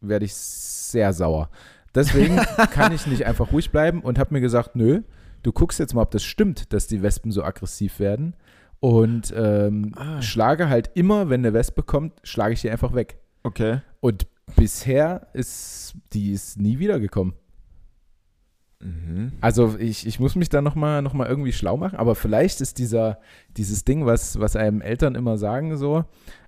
[0.00, 1.50] werde ich sehr sauer.
[1.94, 2.36] Deswegen
[2.72, 5.02] kann ich nicht einfach ruhig bleiben und habe mir gesagt, nö,
[5.44, 8.34] du guckst jetzt mal, ob das stimmt, dass die Wespen so aggressiv werden.
[8.80, 10.20] Und ähm, Ah.
[10.20, 13.18] schlage halt immer, wenn eine Wespe kommt, schlage ich die einfach weg.
[13.44, 13.80] Okay.
[14.00, 14.26] Und
[14.56, 17.34] bisher ist die ist nie wiedergekommen.
[18.80, 19.32] Mhm.
[19.40, 22.78] Also ich, ich muss mich da nochmal noch mal irgendwie schlau machen, aber vielleicht ist
[22.78, 23.18] dieser,
[23.56, 26.00] dieses Ding, was, was einem Eltern immer sagen, so,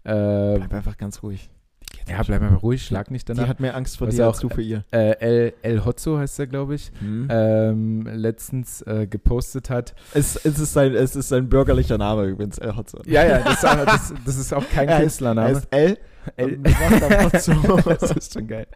[0.05, 1.49] äh, Bleib einfach ganz ruhig.
[2.09, 3.49] Ja, bleib mal ruhig, schlag nicht Die danach.
[3.49, 4.85] hat mehr Angst vor Was dir auch- als du vor ihr.
[4.93, 7.29] Äh, El, El Hotzo heißt er, glaube ich, Hm.
[7.31, 9.95] ähm, letztens äh, gepostet hat.
[10.15, 12.99] Es, es, ist sein, es ist sein bürgerlicher Name übrigens, El Hotzo.
[13.07, 15.51] Ja, ja, das, ist auch- das, das ist auch kein Er ist- Er Künstlername.
[15.53, 15.99] ist L.
[16.37, 16.59] El,
[17.25, 17.53] Hotzo.
[17.99, 18.67] das ist schon geil.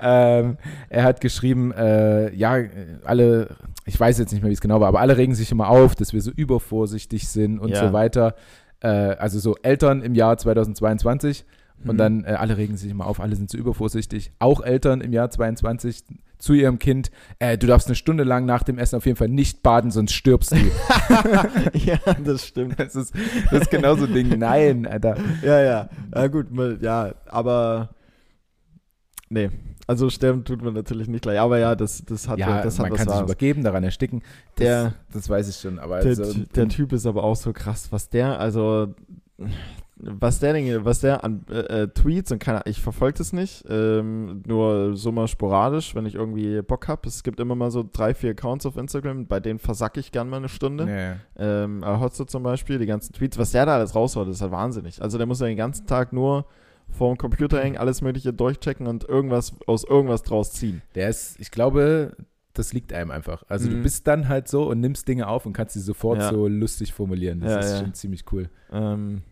[0.00, 0.56] ähm,
[0.88, 2.56] er hat geschrieben, äh, ja,
[3.04, 5.68] alle, ich weiß jetzt nicht mehr, wie es genau war, aber alle regen sich immer
[5.68, 7.86] auf, dass wir so übervorsichtig sind und Ja.
[7.86, 8.34] so weiter.
[8.80, 11.44] Äh, also so Eltern im Jahr 2022
[11.84, 11.98] und Mhm.
[11.98, 14.32] dann äh, alle regen sich immer auf, alle sind so übervorsichtig.
[14.38, 16.04] Auch Eltern im Jahr 22
[16.38, 19.28] zu ihrem Kind, äh, du darfst eine Stunde lang nach dem Essen auf jeden Fall
[19.28, 20.56] nicht baden, sonst stirbst du.
[21.74, 22.78] ja, das stimmt.
[22.80, 23.14] das, ist,
[23.50, 24.38] das ist genau so ein Ding.
[24.38, 25.16] Nein, Alter.
[25.44, 25.88] Ja, ja.
[26.14, 26.46] Ja, gut,
[26.80, 27.90] ja, aber.
[29.28, 29.50] Nee.
[29.86, 31.40] Also sterben tut man natürlich nicht gleich.
[31.40, 33.30] Aber ja, das, das hat ja, das hat man was kann sich Wahres.
[33.30, 34.22] übergeben, daran ersticken.
[34.56, 35.78] Das, Der- das weiß ich schon.
[35.78, 38.94] Aber Der, also, der Typ ist aber auch so krass, was der, also
[40.04, 43.64] was der, Dinge, was der an äh, äh, Tweets und keine ich verfolge das nicht,
[43.68, 47.08] ähm, nur so mal sporadisch, wenn ich irgendwie Bock habe.
[47.08, 50.28] Es gibt immer mal so drei, vier Accounts auf Instagram, bei denen versacke ich gern
[50.28, 50.88] mal eine Stunde.
[50.88, 51.16] ja.
[51.64, 55.00] Ähm, Hotzo zum Beispiel, die ganzen Tweets, was der da alles raushaut, ist halt wahnsinnig.
[55.00, 56.46] Also der muss ja den ganzen Tag nur
[56.88, 60.82] vor dem Computer hängen, alles mögliche durchchecken und irgendwas aus irgendwas draus ziehen.
[60.94, 62.16] Der ist, ich glaube,
[62.54, 63.44] das liegt einem einfach.
[63.48, 63.82] Also du Mhm.
[63.82, 66.30] bist dann halt so und nimmst Dinge auf und kannst sie sofort Ja.
[66.30, 67.40] so lustig formulieren.
[67.40, 67.78] Das Ja, ist ja.
[67.80, 68.50] schon ziemlich cool.
[68.70, 69.22] Ähm,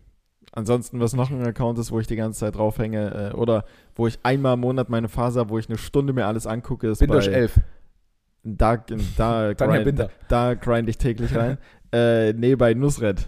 [0.51, 4.07] ansonsten, was noch ein Account ist, wo ich die ganze Zeit draufhänge, äh, oder wo
[4.07, 6.99] ich einmal im Monat meine Phase habe, wo ich eine Stunde mir alles angucke, ist
[6.99, 7.59] Bindosch bei 11.
[8.43, 8.83] Da,
[9.17, 10.09] da, grind, Binder.
[10.27, 11.57] da grind ich täglich rein.
[11.91, 13.27] äh, nee, bei Nusret.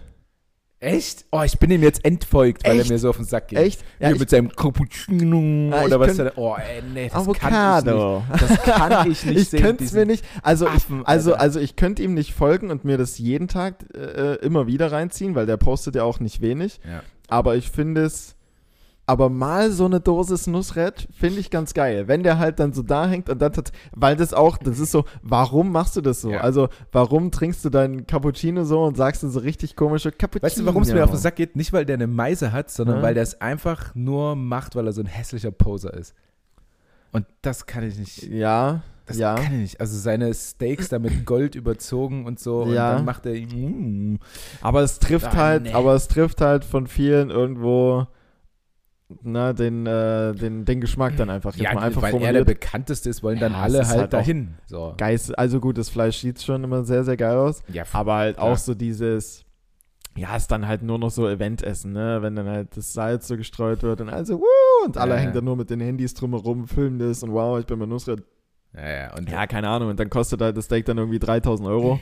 [0.84, 1.26] Echt?
[1.32, 2.90] Oh, ich bin ihm jetzt entfolgt, weil Echt?
[2.90, 3.60] er mir so auf den Sack geht.
[3.60, 3.84] Echt?
[4.00, 7.16] Ja, ich- mit seinem Cappuccino Ah, ich oder was könnt- er Oh, ey, nee, das
[7.16, 8.22] Avocado.
[8.34, 8.42] kann ich nicht.
[8.42, 10.26] Das kann ich nicht ich sehen, könnte es mir nicht.
[10.42, 11.42] Also, ich, Affen, also, Alter.
[11.42, 15.36] also ich könnte ihm nicht folgen und mir das jeden Tag äh, immer wieder reinziehen,
[15.36, 16.80] weil der postet ja auch nicht wenig.
[16.88, 17.02] Ja.
[17.30, 18.36] Aber ich finde es.
[19.06, 22.08] Aber mal so eine Dosis Nussred finde ich ganz geil.
[22.08, 23.52] Wenn der halt dann so da hängt und dann,
[23.92, 26.32] weil das auch, das ist so, warum machst du das so?
[26.32, 26.40] Ja.
[26.40, 30.46] Also, warum trinkst du deinen Cappuccino so und sagst du so richtig komische Cappuccino?
[30.46, 31.58] Weißt du, warum es mir auf den Sack geht?
[31.58, 33.02] Nicht, weil der eine Meise hat, sondern Ja.
[33.02, 36.14] weil der es einfach nur macht, weil er so ein hässlicher Poser ist.
[37.12, 38.24] Und das kann ich nicht.
[38.24, 39.36] Ja, Das Ja.
[39.36, 39.82] kann ich nicht.
[39.82, 42.62] Also seine Steaks da mit Gold überzogen und so.
[42.62, 42.94] Und Ja.
[42.96, 43.34] dann macht er.
[43.34, 44.18] Mm.
[44.62, 45.74] Aber es trifft Ah, halt, nee.
[45.74, 48.08] aber es trifft halt von vielen irgendwo
[49.24, 51.54] na, den, äh, den, den Geschmack dann einfach.
[51.56, 52.48] Jetzt Ja, mal einfach weil er der formuliert.
[52.62, 54.56] bekannteste ist, wollen dann Ja, es alle halt, halt dahin.
[54.66, 54.94] So.
[54.98, 57.62] Geist, also gut, das Fleisch sieht schon immer sehr, sehr geil aus.
[57.72, 58.54] Ja, Aber halt Klar.
[58.54, 59.44] auch so dieses,
[60.18, 62.20] ja, ist dann halt nur noch so Eventessen, ne?
[62.22, 65.34] Wenn dann halt das Salz so gestreut wird und also, wuh, und alle Ja, hängen
[65.34, 68.24] dann nur mit den Handys drumherum, filmen das und wow, ich bin bei Nusret.
[68.76, 69.16] ja, ja.
[69.18, 69.90] Und, Ja, keine Ahnung.
[69.90, 72.00] Und dann kostet halt das Steak dann irgendwie 3000 Euro.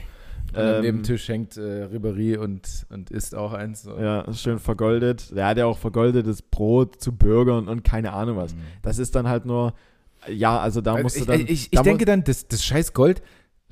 [0.52, 3.82] Und an Ähm, dem Tisch hängt äh, Ribéry und, und isst auch eins.
[3.82, 3.98] So.
[3.98, 5.34] Ja, schön vergoldet.
[5.34, 8.54] Der hat ja auch vergoldetes Brot zu Burgern und keine Ahnung was.
[8.54, 8.60] Mhm.
[8.82, 9.74] Das ist dann halt nur,
[10.28, 11.40] ja, also da musst ich, du dann.
[11.40, 13.22] ich, ich, ich denke dann, das, das scheiß Gold,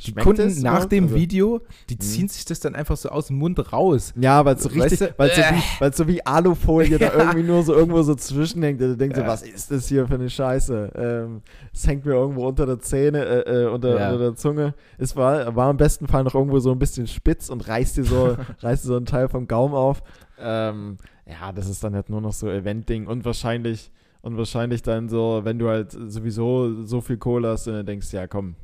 [0.07, 0.93] die Schmeckt Kunden nach überhaupt?
[0.93, 2.01] dem Also- Video, die Mhm.
[2.01, 4.13] ziehen sich das dann einfach so aus dem Mund raus.
[4.21, 5.15] Ja, weil es so Weißt richtig, du?
[5.17, 5.53] weil so, Äh.
[5.55, 8.81] wie- so wie Alufolie da irgendwie nur so irgendwo so zwischenhängt.
[8.81, 9.25] Und du denkst Ja.
[9.25, 10.93] so, was ist das hier für eine Scheiße?
[10.95, 11.43] Ähm,
[11.73, 14.07] Es hängt mir irgendwo unter der Zähne, äh, äh, unter, Ja.
[14.13, 14.75] unter der Zunge.
[14.99, 18.05] Es war, war im besten Fall noch irgendwo so ein bisschen spitz und reißt dir
[18.05, 20.03] so, reißt dir so einen Teil vom Gaumen auf.
[20.39, 20.97] Ähm,
[21.27, 23.91] ja, das ist dann halt nur noch so Event-Ding und wahrscheinlich,
[24.23, 28.13] und wahrscheinlich dann so, wenn du halt sowieso so viel Kohle hast und dann denkst,
[28.13, 28.55] ja komm,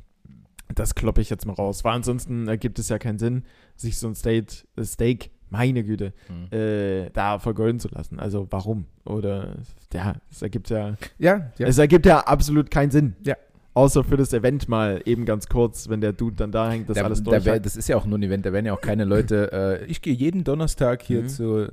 [0.73, 1.83] das kloppe ich jetzt mal raus.
[1.83, 3.43] Weil ansonsten ergibt es ja keinen Sinn,
[3.75, 6.11] sich so ein Steak, äh, Steak meine Güte,
[6.51, 8.19] äh, da vergolden zu lassen.
[8.19, 8.85] Also warum?
[9.05, 9.55] Oder
[9.93, 11.67] ja, es ergibt ja, Ja, ja.
[11.67, 13.15] es ergibt ja absolut keinen Sinn.
[13.25, 13.35] Ja.
[13.73, 16.97] Außer für das Event mal eben ganz kurz, wenn der Dude dann da hängt, das
[16.97, 17.45] da, alles da durch.
[17.45, 19.51] wär, das ist ja auch nur ein Event, da werden ja auch keine Leute,
[19.81, 21.29] äh, ich gehe jeden Donnerstag hier Mhm.
[21.29, 21.69] zu,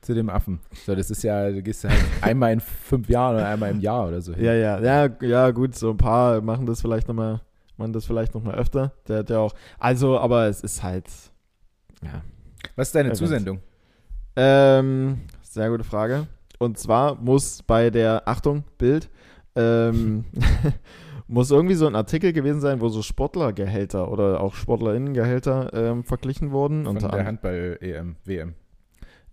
[0.00, 0.60] zu dem Affen.
[0.86, 4.08] So, das ist ja, du gehst halt einmal in fünf Jahren oder einmal im Jahr
[4.08, 4.44] oder so hin.
[4.46, 7.40] Ja, ja, ja, ja, gut, so ein paar machen das vielleicht nochmal,
[7.82, 8.92] machen das vielleicht nochmal öfter.
[9.08, 11.06] Der hat ja auch, also, aber es ist halt,
[12.02, 12.22] ja.
[12.76, 13.18] Was ist deine Event.
[13.18, 13.60] Zusendung?
[14.36, 16.28] Ähm, sehr gute Frage.
[16.58, 19.10] Und zwar muss bei der, Achtung, Bild,
[19.56, 20.24] ähm,
[21.26, 26.52] muss irgendwie so ein Artikel gewesen sein, wo so Sportlergehälter oder auch SportlerInnengehälter ähm, verglichen
[26.52, 26.84] wurden.
[26.84, 28.54] Von Unter der Handball-EM, WM.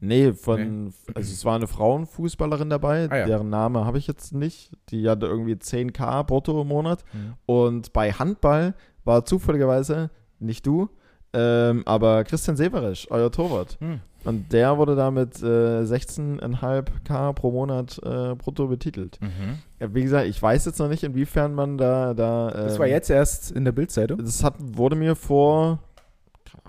[0.02, 3.26] Nee, von, also es war eine Frauenfußballerin dabei, Ah, ja.
[3.26, 4.72] deren Name habe ich jetzt nicht.
[4.90, 7.04] Die hatte irgendwie 10k brutto im Monat.
[7.14, 7.34] Mhm.
[7.46, 10.90] Und bei Handball war zufälligerweise nicht du,
[11.34, 13.78] ähm, aber Christian Severisch, euer Torwart.
[13.80, 14.00] Hm.
[14.26, 19.18] Und der wurde da mit äh, 16,5k pro Monat äh, brutto betitelt.
[19.22, 19.94] Mhm.
[19.94, 22.14] Wie gesagt, ich weiß jetzt noch nicht, inwiefern man da.
[22.14, 24.18] da Das ähm, war jetzt erst in der Bildzeitung.
[24.18, 25.80] Das hat, wurde mir vor,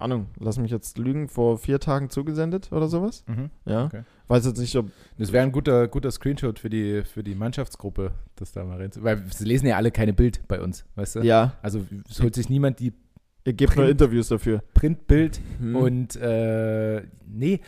[0.02, 3.24] Ahnung, lass mich jetzt lügen, vor vier Tagen zugesendet oder sowas.
[3.26, 3.50] Mhm.
[3.64, 3.86] Ja.
[3.86, 4.02] Okay.
[4.28, 4.86] Weiß jetzt nicht, ob.
[5.18, 8.90] Das wäre ein guter, guter Screenshot für die, für die Mannschaftsgruppe, das da mal rein.
[9.00, 11.20] Weil sie lesen ja alle keine Bild bei uns, weißt du?
[11.20, 12.92] Ja, Also es holt sich niemand die
[13.44, 14.62] ihr gebt nur Print- Interviews dafür.
[14.74, 15.74] Printbild Hm.
[15.74, 17.60] und äh, nee,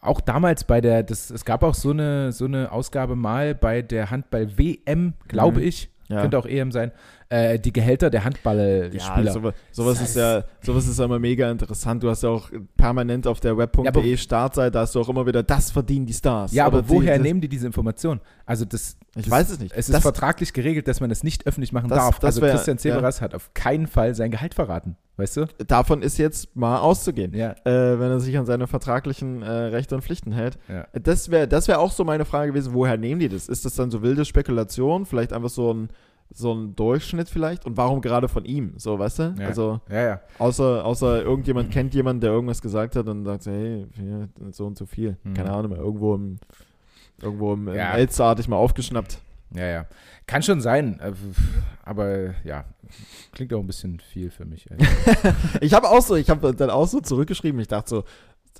[0.00, 3.82] auch damals bei der, das, es gab auch so eine, so eine Ausgabe mal bei
[3.82, 5.66] der Handball-WM, glaube Mhm.
[5.66, 6.22] ich, ja.
[6.22, 6.92] könnte auch EM sein,
[7.30, 9.32] äh, die Gehälter der Ja, Handballspieler.
[9.32, 12.02] sowas, sowas Das ist ja, sowas ist ja immer mega interessant.
[12.02, 15.42] Du hast ja auch permanent auf der web.de Ja, Startseite hast du auch immer wieder,
[15.42, 16.52] das verdienen die Stars.
[16.52, 18.20] ja, aber Oder woher die, nehmen die diese Information?
[18.46, 19.72] Also das, Ich das, weiß es nicht.
[19.72, 22.18] Es ist Das- vertraglich geregelt, dass man es nicht öffentlich machen Das- darf.
[22.18, 25.46] das also wär- Christian Severas hat auf keinen Fall sein Gehalt verraten, weißt du?
[25.66, 27.34] Davon ist jetzt mal auszugehen.
[27.34, 27.50] Ja.
[27.64, 30.58] Äh, wenn er sich an seine vertraglichen äh, Rechte und Pflichten hält.
[30.68, 30.86] ja.
[30.98, 33.48] Das wäre das wär auch so meine Frage gewesen, woher nehmen die das?
[33.48, 35.04] Ist das dann so wilde Spekulation?
[35.06, 35.88] Vielleicht einfach so ein,
[36.30, 37.64] so ein Durchschnitt vielleicht?
[37.66, 38.74] Und warum gerade von ihm?
[38.76, 39.34] So, weißt du?
[39.38, 39.46] Ja.
[39.46, 40.20] Also, Ja, ja.
[40.38, 43.86] außer, außer irgendjemand kennt jemanden, der irgendwas gesagt hat und sagt so, hey,
[44.50, 45.16] so und so viel.
[45.24, 45.34] Mhm.
[45.34, 45.80] Keine Ahnung mehr.
[45.80, 46.38] Irgendwo im,
[47.20, 47.92] irgendwo im, Ja.
[47.92, 49.18] im Elster hatte ich mal aufgeschnappt.
[49.54, 49.86] Ja, ja.
[50.26, 51.12] Kann schon sein, äh,
[51.82, 52.64] aber ja,
[53.32, 54.66] klingt auch ein bisschen viel für mich.
[55.62, 57.58] Ich habe auch so, ich habe dann auch so zurückgeschrieben.
[57.60, 58.04] Ich dachte so,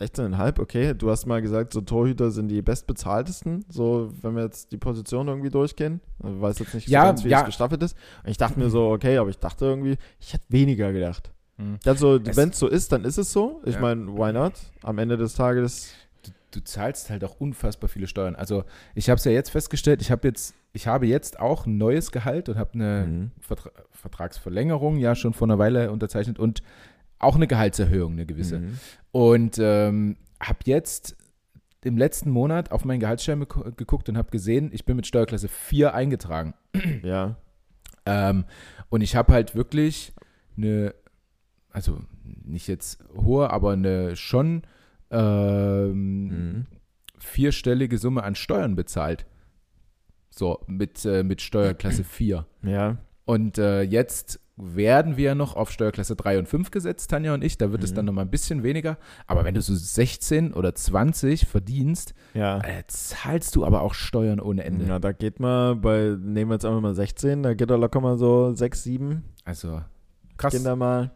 [0.01, 0.95] 16,5, okay.
[0.95, 3.65] Du hast mal gesagt, so Torhüter sind die bestbezahltesten.
[3.69, 6.01] So, wenn wir jetzt die Position irgendwie durchgehen.
[6.21, 7.41] Ich weiß jetzt nicht so Ja, ganz, wie ja.
[7.41, 7.97] es gestaffelt ist.
[8.25, 11.31] Und ich dachte mir so, okay, aber ich dachte irgendwie, ich hätte weniger gedacht.
[11.57, 11.79] Hm.
[11.85, 13.61] Also, wenn es so ist, dann ist es so.
[13.65, 13.81] Ich Ja.
[13.81, 14.53] meine, why not?
[14.83, 15.93] Am Ende des Tages.
[16.23, 18.37] du, du zahlst halt auch unfassbar viele Steuern.
[18.37, 21.77] Also ich habe es ja jetzt festgestellt, ich habe jetzt, ich habe jetzt auch ein
[21.77, 23.31] neues Gehalt und habe eine Mhm.
[23.41, 26.63] Vertra Vertragsverlängerung ja schon vor einer Weile unterzeichnet und
[27.19, 28.61] auch eine Gehaltserhöhung, eine gewisse.
[28.61, 28.79] Mhm.
[29.13, 31.17] Und ähm, habe jetzt
[31.85, 35.49] im letzten Monat auf meinen Gehaltsschein geko- geguckt und habe gesehen, ich bin mit Steuerklasse
[35.49, 36.55] 4 eingetragen.
[37.03, 37.37] Ja.
[38.07, 38.45] Ähm,
[38.89, 40.13] und ich habe halt wirklich
[40.57, 40.95] eine,
[41.71, 42.01] also
[42.45, 44.63] nicht jetzt hohe, aber eine schon
[45.11, 46.67] ähm, Mhm.
[47.19, 49.27] vierstellige Summe an Steuern bezahlt.
[50.31, 52.47] So, mit, äh, mit Steuerklasse 4.
[52.63, 52.99] Ja.
[53.25, 57.59] Und äh, jetzt werden wir noch auf Steuerklasse 3 und 5 gesetzt, Tanja und ich.
[57.59, 57.97] Da wird es Mhm.
[57.97, 58.99] dann nochmal ein bisschen weniger.
[59.27, 62.59] Aber wenn du so 16 oder 20 verdienst, Ja.
[62.61, 64.85] äh, zahlst du aber auch Steuern ohne Ende.
[64.87, 68.01] Ja, da geht mal bei, nehmen wir jetzt einfach mal 16, da geht er locker
[68.01, 69.25] mal so 6, 7.
[69.45, 69.81] Also
[70.37, 70.53] krass.
[70.53, 71.13] Gehen da mal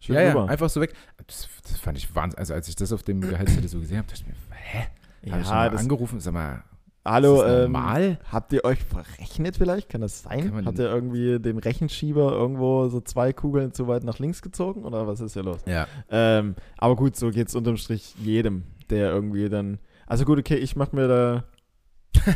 [0.00, 0.48] schön ja, ja, rüber.
[0.48, 0.92] einfach so weg.
[1.26, 2.38] Das, das fand ich Wahnsinn.
[2.38, 4.86] Also als ich das auf dem Gehaltszettel so gesehen habe, dachte ich mir, hä?
[5.30, 6.62] Habe ich Ja, mal das, angerufen, sag mal,
[7.10, 8.18] hallo, ähm, normal?
[8.30, 9.88] habt ihr euch verrechnet vielleicht?
[9.88, 10.50] Kann das sein?
[10.52, 14.84] Kann Hat ihr irgendwie den Rechenschieber irgendwo so zwei Kugeln zu weit nach links gezogen
[14.84, 15.60] oder was ist hier los?
[15.66, 15.86] ja.
[16.10, 19.78] Ähm, aber gut, so geht's unterm Strich jedem, der irgendwie dann.
[20.06, 21.44] Also gut, okay, ich mach mir da.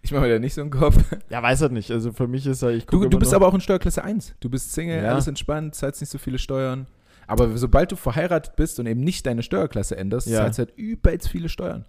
[0.00, 0.96] Ich mache mir da nicht so einen Kopf.
[1.28, 1.90] Ja, weiß halt nicht.
[1.90, 4.34] Also für mich ist ja, ich Du, du bist nur- aber auch in Steuerklasse 1.
[4.40, 5.10] Du bist Single, Ja.
[5.12, 6.86] alles entspannt, zahlst nicht so viele Steuern.
[7.26, 10.38] Aber sobald du verheiratet bist und eben nicht deine Steuerklasse änderst, Ja.
[10.38, 11.84] zahlst du halt übelst viele Steuern.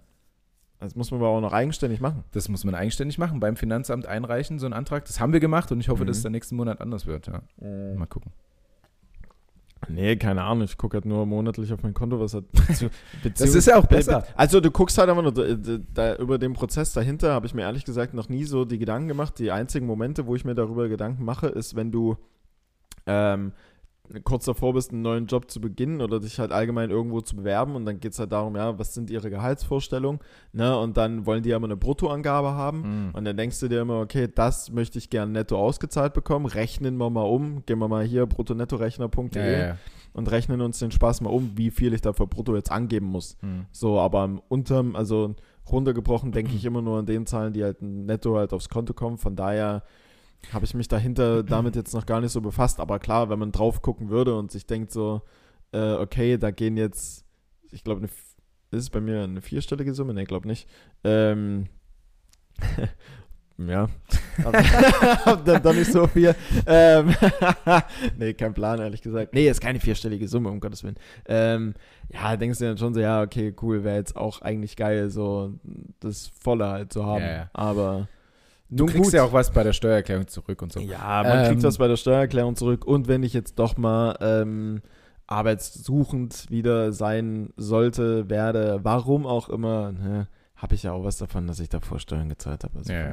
[0.80, 2.22] Das muss man aber auch noch eigenständig machen.
[2.32, 5.04] Das muss man eigenständig machen, beim Finanzamt einreichen, so einen Antrag.
[5.06, 6.06] Das haben wir gemacht und ich hoffe, Mhm.
[6.08, 7.26] dass es dann nächsten Monat anders wird.
[7.26, 7.42] Ja.
[7.96, 8.30] Mal gucken.
[9.88, 10.64] Nee, keine Ahnung.
[10.64, 12.44] Ich gucke halt nur monatlich auf mein Konto, was hat.
[13.22, 14.24] Das ist ja auch besser.
[14.36, 17.62] Also du guckst halt einfach nur da, da, über den Prozess dahinter, habe ich mir
[17.62, 19.38] ehrlich gesagt noch nie so die Gedanken gemacht.
[19.38, 22.16] Die einzigen Momente, wo ich mir darüber Gedanken mache, ist, wenn du
[23.06, 23.52] ähm,
[24.24, 27.74] kurz davor bist, einen neuen Job zu beginnen oder dich halt allgemein irgendwo zu bewerben
[27.74, 30.20] und dann geht es halt darum, ja, was sind ihre Gehaltsvorstellungen,
[30.52, 30.78] ne?
[30.78, 33.08] Und dann wollen die ja immer eine Bruttoangabe haben.
[33.08, 33.14] Mhm.
[33.14, 36.46] Und dann denkst du dir immer, okay, das möchte ich gerne netto ausgezahlt bekommen.
[36.46, 37.64] Rechnen wir mal um.
[37.66, 39.76] Gehen wir mal hier bruttonettorechner.de Ja, ja, ja.
[40.12, 43.06] und rechnen uns den Spaß mal um, wie viel ich da für brutto jetzt angeben
[43.06, 43.36] muss.
[43.42, 43.66] Mhm.
[43.70, 45.34] So, aber im unterm, also
[45.70, 49.18] runtergebrochen, denke ich immer nur an den Zahlen, die halt netto halt aufs Konto kommen.
[49.18, 49.82] Von daher
[50.52, 52.80] habe ich mich dahinter damit jetzt noch gar nicht so befasst.
[52.80, 55.22] Aber klar, wenn man drauf gucken würde und sich denkt so,
[55.72, 57.24] äh, okay, da gehen jetzt,
[57.70, 58.36] ich glaube, ist
[58.70, 60.14] es bei mir eine vierstellige Summe?
[60.14, 60.68] Ne, ich glaube nicht.
[61.04, 61.66] Ähm,
[63.58, 63.88] ja.
[64.44, 66.34] Hab dann doch nicht so viel.
[66.66, 67.14] Ähm,
[68.18, 69.34] nee, kein Plan, ehrlich gesagt.
[69.34, 70.98] Nee, ist keine vierstellige Summe, um Gottes Willen.
[71.26, 71.74] Ähm,
[72.12, 75.54] ja, denkst du dann schon so, ja, okay, cool, wäre jetzt auch eigentlich geil, so
[76.00, 77.22] das Volle halt zu haben.
[77.22, 77.50] Ja, ja.
[77.52, 78.08] Aber
[78.70, 79.12] Du nun kriegst gut.
[79.14, 80.80] ja auch was bei der Steuererklärung zurück und so.
[80.80, 82.84] Ja, man kriegt Ähm, das bei der Steuererklärung zurück.
[82.84, 84.82] Und wenn ich jetzt doch mal ähm,
[85.26, 91.46] arbeitssuchend wieder sein sollte, werde, warum auch immer, ne, habe ich ja auch was davon,
[91.46, 92.78] dass ich davor Steuern gezahlt habe.
[92.78, 93.12] Also Ja.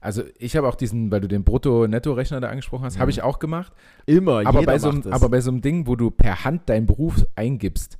[0.00, 3.00] Also ich habe auch diesen, weil du den Brutto-Netto-Rechner da angesprochen hast, Mhm.
[3.00, 3.72] habe ich auch gemacht.
[4.06, 6.68] Immer, Aber jeder bei, so einem, aber bei so einem Ding, wo du per Hand
[6.68, 7.98] deinen Beruf eingibst,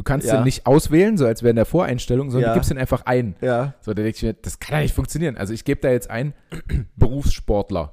[0.00, 0.36] du kannst Ja.
[0.36, 2.54] den nicht auswählen, so als wäre in der Voreinstellung, sondern Ja.
[2.54, 3.34] du gibst den einfach ein.
[3.42, 3.74] ja.
[3.82, 5.36] So, da denke ich mir, das kann ja nicht funktionieren.
[5.36, 6.32] Also ich gebe da jetzt ein
[6.96, 7.92] Berufssportler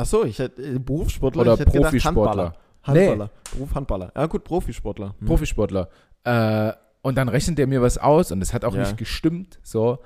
[0.00, 2.54] Ach so, ich hätte äh, Berufssportler oder hätte gedacht Profisportler.
[2.84, 3.08] Handballer.
[3.08, 3.30] Handballer.
[3.52, 4.12] Beruf Handballer.
[4.16, 5.14] Ja gut, Profisportler.
[5.18, 5.26] Hm.
[5.26, 5.88] Profisportler.
[6.22, 6.72] Äh,
[7.02, 8.80] und dann rechnet der mir was aus und das hat auch Ja.
[8.82, 9.58] nicht gestimmt.
[9.64, 9.98] So.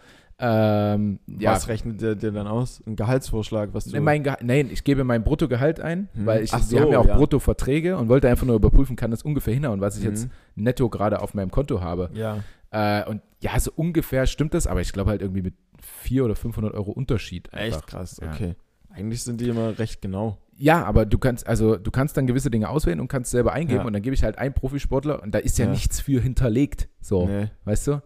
[0.45, 2.83] Ähm, ja, Was rechnet der dir dann aus?
[2.85, 4.01] Ein Gehaltsvorschlag, was du.
[4.01, 6.27] Mein Geha- Nein, ich gebe mein Bruttogehalt ein, Hm.
[6.27, 7.17] weil ich, Ach wir so, haben ja auch ja.
[7.17, 10.11] Bruttoverträge und wollte einfach nur überprüfen, kann das ungefähr hinhauen, was ich Mhm.
[10.11, 12.11] jetzt netto gerade auf meinem Konto habe.
[12.15, 12.39] ja.
[12.75, 16.37] Äh, und ja, so ungefähr stimmt das, aber ich glaube halt irgendwie mit 400 oder
[16.37, 17.53] 500 Euro Unterschied.
[17.53, 17.79] Einfach.
[17.81, 18.31] Echt krass, Ja.
[18.33, 18.55] okay.
[18.89, 20.39] Eigentlich sind die immer recht genau.
[20.57, 23.81] Ja, aber du kannst, also du kannst dann gewisse Dinge auswählen und kannst selber eingeben
[23.81, 23.87] Ja.
[23.87, 25.71] und dann gebe ich halt einen Profisportler und da ist ja, Ja.
[25.71, 26.89] nichts für hinterlegt.
[27.03, 27.49] So, Nee.
[27.67, 28.03] weißt du?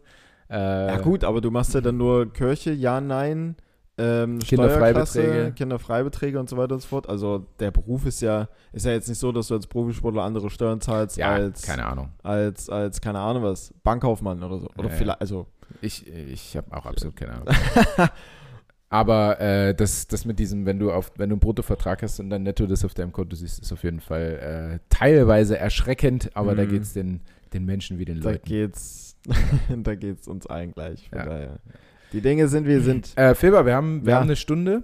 [0.51, 3.57] Äh, Ja gut, aber du machst ja dann nur Kirche, ja, nein,
[3.99, 5.53] ähm, Kinderfreibeträge.
[5.57, 7.09] Kinderfreibeträge und so weiter und so fort.
[7.09, 10.51] Also der Beruf ist ja, ist ja jetzt nicht so, dass du als Profisportler andere
[10.51, 12.11] Steuern zahlst Ja, als, keine Ahnung.
[12.22, 14.68] als, als, keine Ahnung was, Bankkaufmann oder so.
[14.76, 15.47] Oder Ja, vielleicht, also,
[15.80, 17.47] Ich, ich habe auch absolut keine Ahnung.
[18.88, 22.30] Aber äh, das, das mit diesem, wenn du auf, wenn du einen Bruttovertrag hast und
[22.30, 26.55] dann netto das auf deinem Konto siehst, ist auf jeden Fall äh, teilweise erschreckend, aber
[26.55, 26.68] da Mhm.
[26.68, 27.20] geht es den,
[27.53, 28.44] den Menschen wie den da Leuten.
[28.47, 29.15] geht's,
[29.82, 31.08] da geht's uns allen gleich.
[31.14, 31.56] Ja.
[32.12, 33.16] Die Dinge sind, wie sie sind.
[33.16, 34.16] Äh, Feber, wir haben, wir Ja.
[34.18, 34.82] haben eine Stunde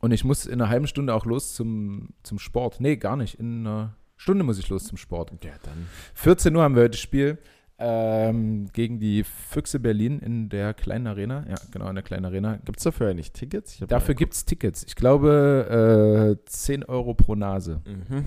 [0.00, 2.80] und ich muss in einer halben Stunde auch los zum, zum Sport.
[2.80, 3.38] Nee, gar nicht.
[3.38, 5.32] In einer Stunde muss ich los zum Sport.
[5.44, 5.86] Ja, dann.
[6.14, 7.38] 14 Uhr haben wir heute das Spiel
[7.78, 11.44] ähm, gegen die Füchse Berlin in der kleinen Arena.
[11.48, 12.56] Ja, genau, in der kleinen Arena.
[12.64, 13.78] Gibt's dafür eigentlich Tickets?
[13.86, 14.84] Dafür gibt es Tickets.
[14.86, 17.82] Ich glaube, äh, 10 Euro pro Nase.
[17.86, 18.24] Mhm.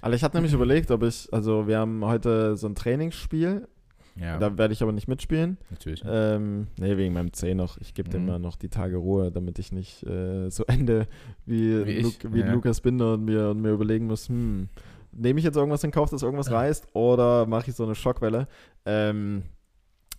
[0.00, 3.68] Also ich hatte nämlich überlegt, ob ich, also wir haben heute so ein Trainingsspiel,
[4.16, 5.58] Ja, da werde ich aber nicht mitspielen.
[5.70, 6.02] natürlich.
[6.06, 7.78] Ähm, nee, wegen meinem Zeh noch.
[7.78, 8.28] Ich gebe dem Mhm.
[8.28, 11.06] mal noch die Tage Ruhe, damit ich nicht äh, so ende
[11.46, 12.52] wie, Wie Lu wie ja.
[12.52, 14.68] Lukas Binder und mir, und mir überlegen muss, hm,
[15.12, 18.48] nehme ich jetzt irgendwas in Kauf, dass irgendwas reißt oder mache ich so eine Schockwelle?
[18.86, 19.42] Ähm,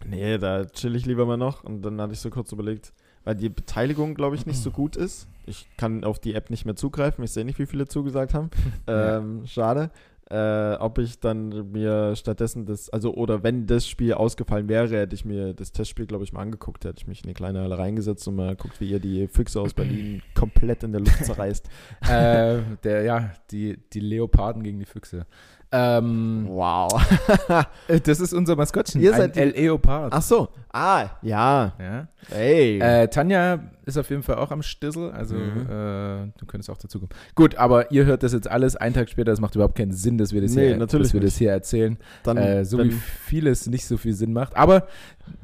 [0.06, 1.64] nee, da chill ich lieber mal noch.
[1.64, 4.96] Und dann hatte ich so kurz überlegt, weil die Beteiligung, glaube ich, nicht so gut
[4.96, 5.28] ist.
[5.46, 7.24] Ich kann auf die App nicht mehr zugreifen.
[7.24, 8.50] Ich sehe nicht, wie viele zugesagt haben.
[8.88, 9.18] Ja.
[9.18, 9.90] Ähm, schade.
[10.30, 15.14] äh, ob ich dann mir stattdessen das, also oder wenn das Spiel ausgefallen wäre, hätte
[15.14, 17.78] ich mir das Testspiel, glaube ich, mal angeguckt, hätte ich mich in die kleine Halle
[17.78, 21.68] reingesetzt und mal geguckt, wie ihr die Füchse aus Berlin komplett in der Luft zerreißt.
[22.10, 25.26] äh, der, ja, die, die Leoparden gegen die Füchse.
[25.72, 27.02] Ähm, Wow.
[28.04, 29.02] das ist unser Maskottchen.
[29.02, 30.12] Ihr ein seid die- Leopard.
[30.14, 30.50] Ach so.
[30.74, 31.72] Ah, ja.
[31.80, 32.08] Ja.
[32.36, 32.80] Ey.
[32.80, 33.60] Äh, Tanja
[33.92, 35.62] ist auf jeden Fall auch am Stissel, also Mhm.
[35.70, 37.10] äh, du könntest auch dazukommen.
[37.36, 40.18] Gut, aber ihr hört das jetzt alles einen Tag später, das macht überhaupt keinen Sinn,
[40.18, 41.34] dass wir das, Nee, hier, natürlich dass wir nicht.
[41.34, 41.98] das hier erzählen.
[42.24, 44.56] dann, äh, so wie vieles nicht so viel Sinn macht.
[44.58, 44.88] Aber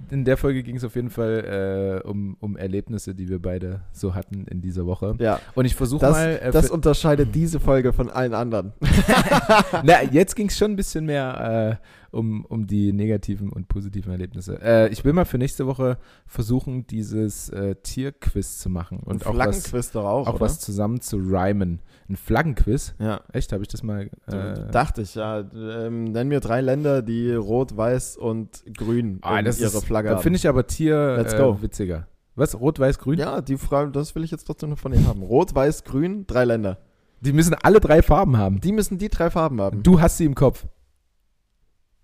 [0.09, 3.81] in der Folge ging es auf jeden Fall äh, um, um Erlebnisse, die wir beide
[3.91, 5.15] so hatten in dieser Woche.
[5.19, 5.39] ja.
[5.55, 6.39] Und ich versuche mal.
[6.41, 8.73] äh, das unterscheidet diese Folge von allen anderen.
[9.83, 14.11] Na, jetzt ging es schon ein bisschen mehr äh, um, um die negativen und positiven
[14.11, 14.59] Erlebnisse.
[14.61, 19.31] Äh, ich will mal für nächste Woche versuchen, dieses äh, Tierquiz zu machen und auch
[19.31, 20.41] was, Flaggenquiz doch auch, auch oder?
[20.41, 21.81] was zusammen zu rhymen.
[22.09, 22.95] Ein Flaggenquiz?
[22.99, 23.21] Ja.
[23.33, 24.09] Echt, habe ich das mal.
[24.27, 25.39] Äh, Dachte ich, ja.
[25.53, 30.09] Ähm, nenn mir drei Länder, die rot, weiß und grün ah, das ihre ist, Flagge
[30.09, 30.23] Da haben.
[30.23, 32.07] finde ich aber Tier Let's äh, witziger.
[32.37, 32.59] Was?
[32.59, 33.17] Rot, Weiß, Grün?
[33.17, 35.23] Ja, die Frage, das will ich jetzt trotzdem noch von Ihnen haben.
[35.23, 36.77] Rot, weiß, grün, drei Länder.
[37.21, 38.61] Die müssen alle drei Farben haben.
[38.61, 39.81] Die müssen die drei Farben haben.
[39.81, 40.67] Du hast sie im Kopf.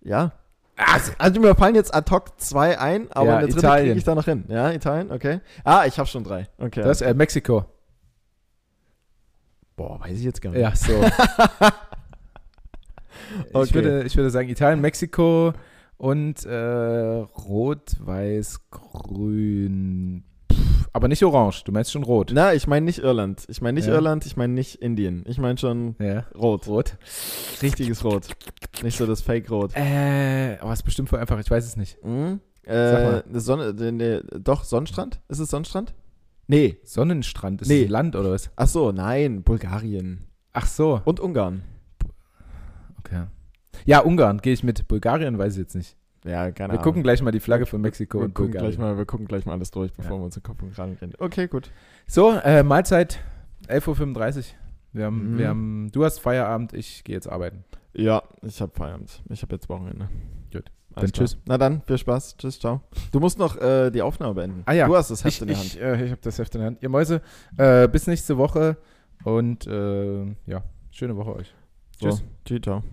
[0.04, 0.32] Ja.
[0.76, 3.86] Also, also mir fallen jetzt ad hoc zwei ein, aber Ja, eine dritte Italien.
[3.88, 4.44] kriege ich da noch hin.
[4.48, 5.40] Ja, Italien, okay.
[5.64, 6.48] Ah, ich habe schon drei.
[6.58, 6.82] Okay.
[6.82, 7.66] Das äh, Mexiko.
[9.76, 10.62] Boah, weiß ich jetzt gar nicht.
[10.62, 10.94] Ja, so.
[13.50, 13.74] ich, Okay.
[13.74, 15.54] würde, ich würde sagen Italien, Mexiko
[15.98, 20.24] und äh, Rot, Weiß, Grün.
[20.96, 21.64] Aber nicht Orange.
[21.64, 22.32] Du meinst schon Rot.
[22.34, 23.46] Na, ich meine nicht Irland.
[23.48, 23.94] Ich meine nicht Ja.
[23.96, 25.24] Irland, ich meine nicht Indien.
[25.28, 26.26] Ich meine schon Ja.
[26.36, 26.68] rot.
[26.68, 26.98] Rot.
[27.64, 28.28] Richtiges Rot.
[28.84, 29.72] Nicht so das Fake-Rot.
[29.76, 31.40] Äh, aber ist bestimmt voll einfach.
[31.40, 31.98] Ich weiß es nicht.
[32.04, 32.40] Mhm.
[32.66, 35.20] Sag Äh, Sonne, ne, ne, doch, Sonnenstrand?
[35.30, 35.94] Ist es Sonnenstrand?
[36.48, 36.78] Nee.
[36.84, 37.86] Sonnenstrand ist Nee.
[37.86, 38.52] Land oder was?
[38.56, 40.28] Ach so, nein, Bulgarien.
[40.54, 41.02] Ach so.
[41.06, 41.64] Und Ungarn.
[43.00, 43.24] Okay.
[43.86, 44.88] Ja, Ungarn gehe ich mit.
[44.88, 45.98] Bulgarien weiß ich jetzt nicht.
[46.26, 46.84] Ja, keine Wir Ahnung.
[46.84, 49.46] gucken gleich mal die Flagge von Mexiko wir und gucken gleich mal, Wir gucken gleich
[49.46, 50.20] mal alles durch, bevor Ja.
[50.22, 51.14] wir uns den Kopf und Kragen rennen.
[51.20, 51.72] Okay, gut.
[52.08, 53.20] So, äh, Mahlzeit.
[53.68, 54.44] 11.35 Uhr.
[54.94, 55.38] Wir haben, Mhm.
[55.38, 57.64] wir haben, du hast Feierabend, ich gehe jetzt arbeiten.
[57.94, 59.22] Ja, ich habe Feierabend.
[59.30, 60.08] Ich habe jetzt Wochenende.
[60.52, 60.66] Gut.
[60.96, 61.32] Alles Dann tschüss.
[61.34, 61.44] klar.
[61.48, 62.38] Na dann, viel Spaß.
[62.38, 62.82] Tschüss, ciao.
[63.12, 64.62] Du musst noch äh, die Aufnahme beenden.
[64.66, 64.88] Ah ja.
[64.88, 65.66] Du hast das Heft Ich, in der Hand.
[65.66, 66.84] ich, äh, ich habe das Heft in der Hand.
[66.84, 67.22] Ihr Mäuse,
[67.58, 68.78] äh, bis nächste Woche
[69.24, 71.54] und äh, ja, schöne Woche euch.
[72.00, 72.24] So, Tschüss.
[72.46, 72.84] Tschüss, ciao.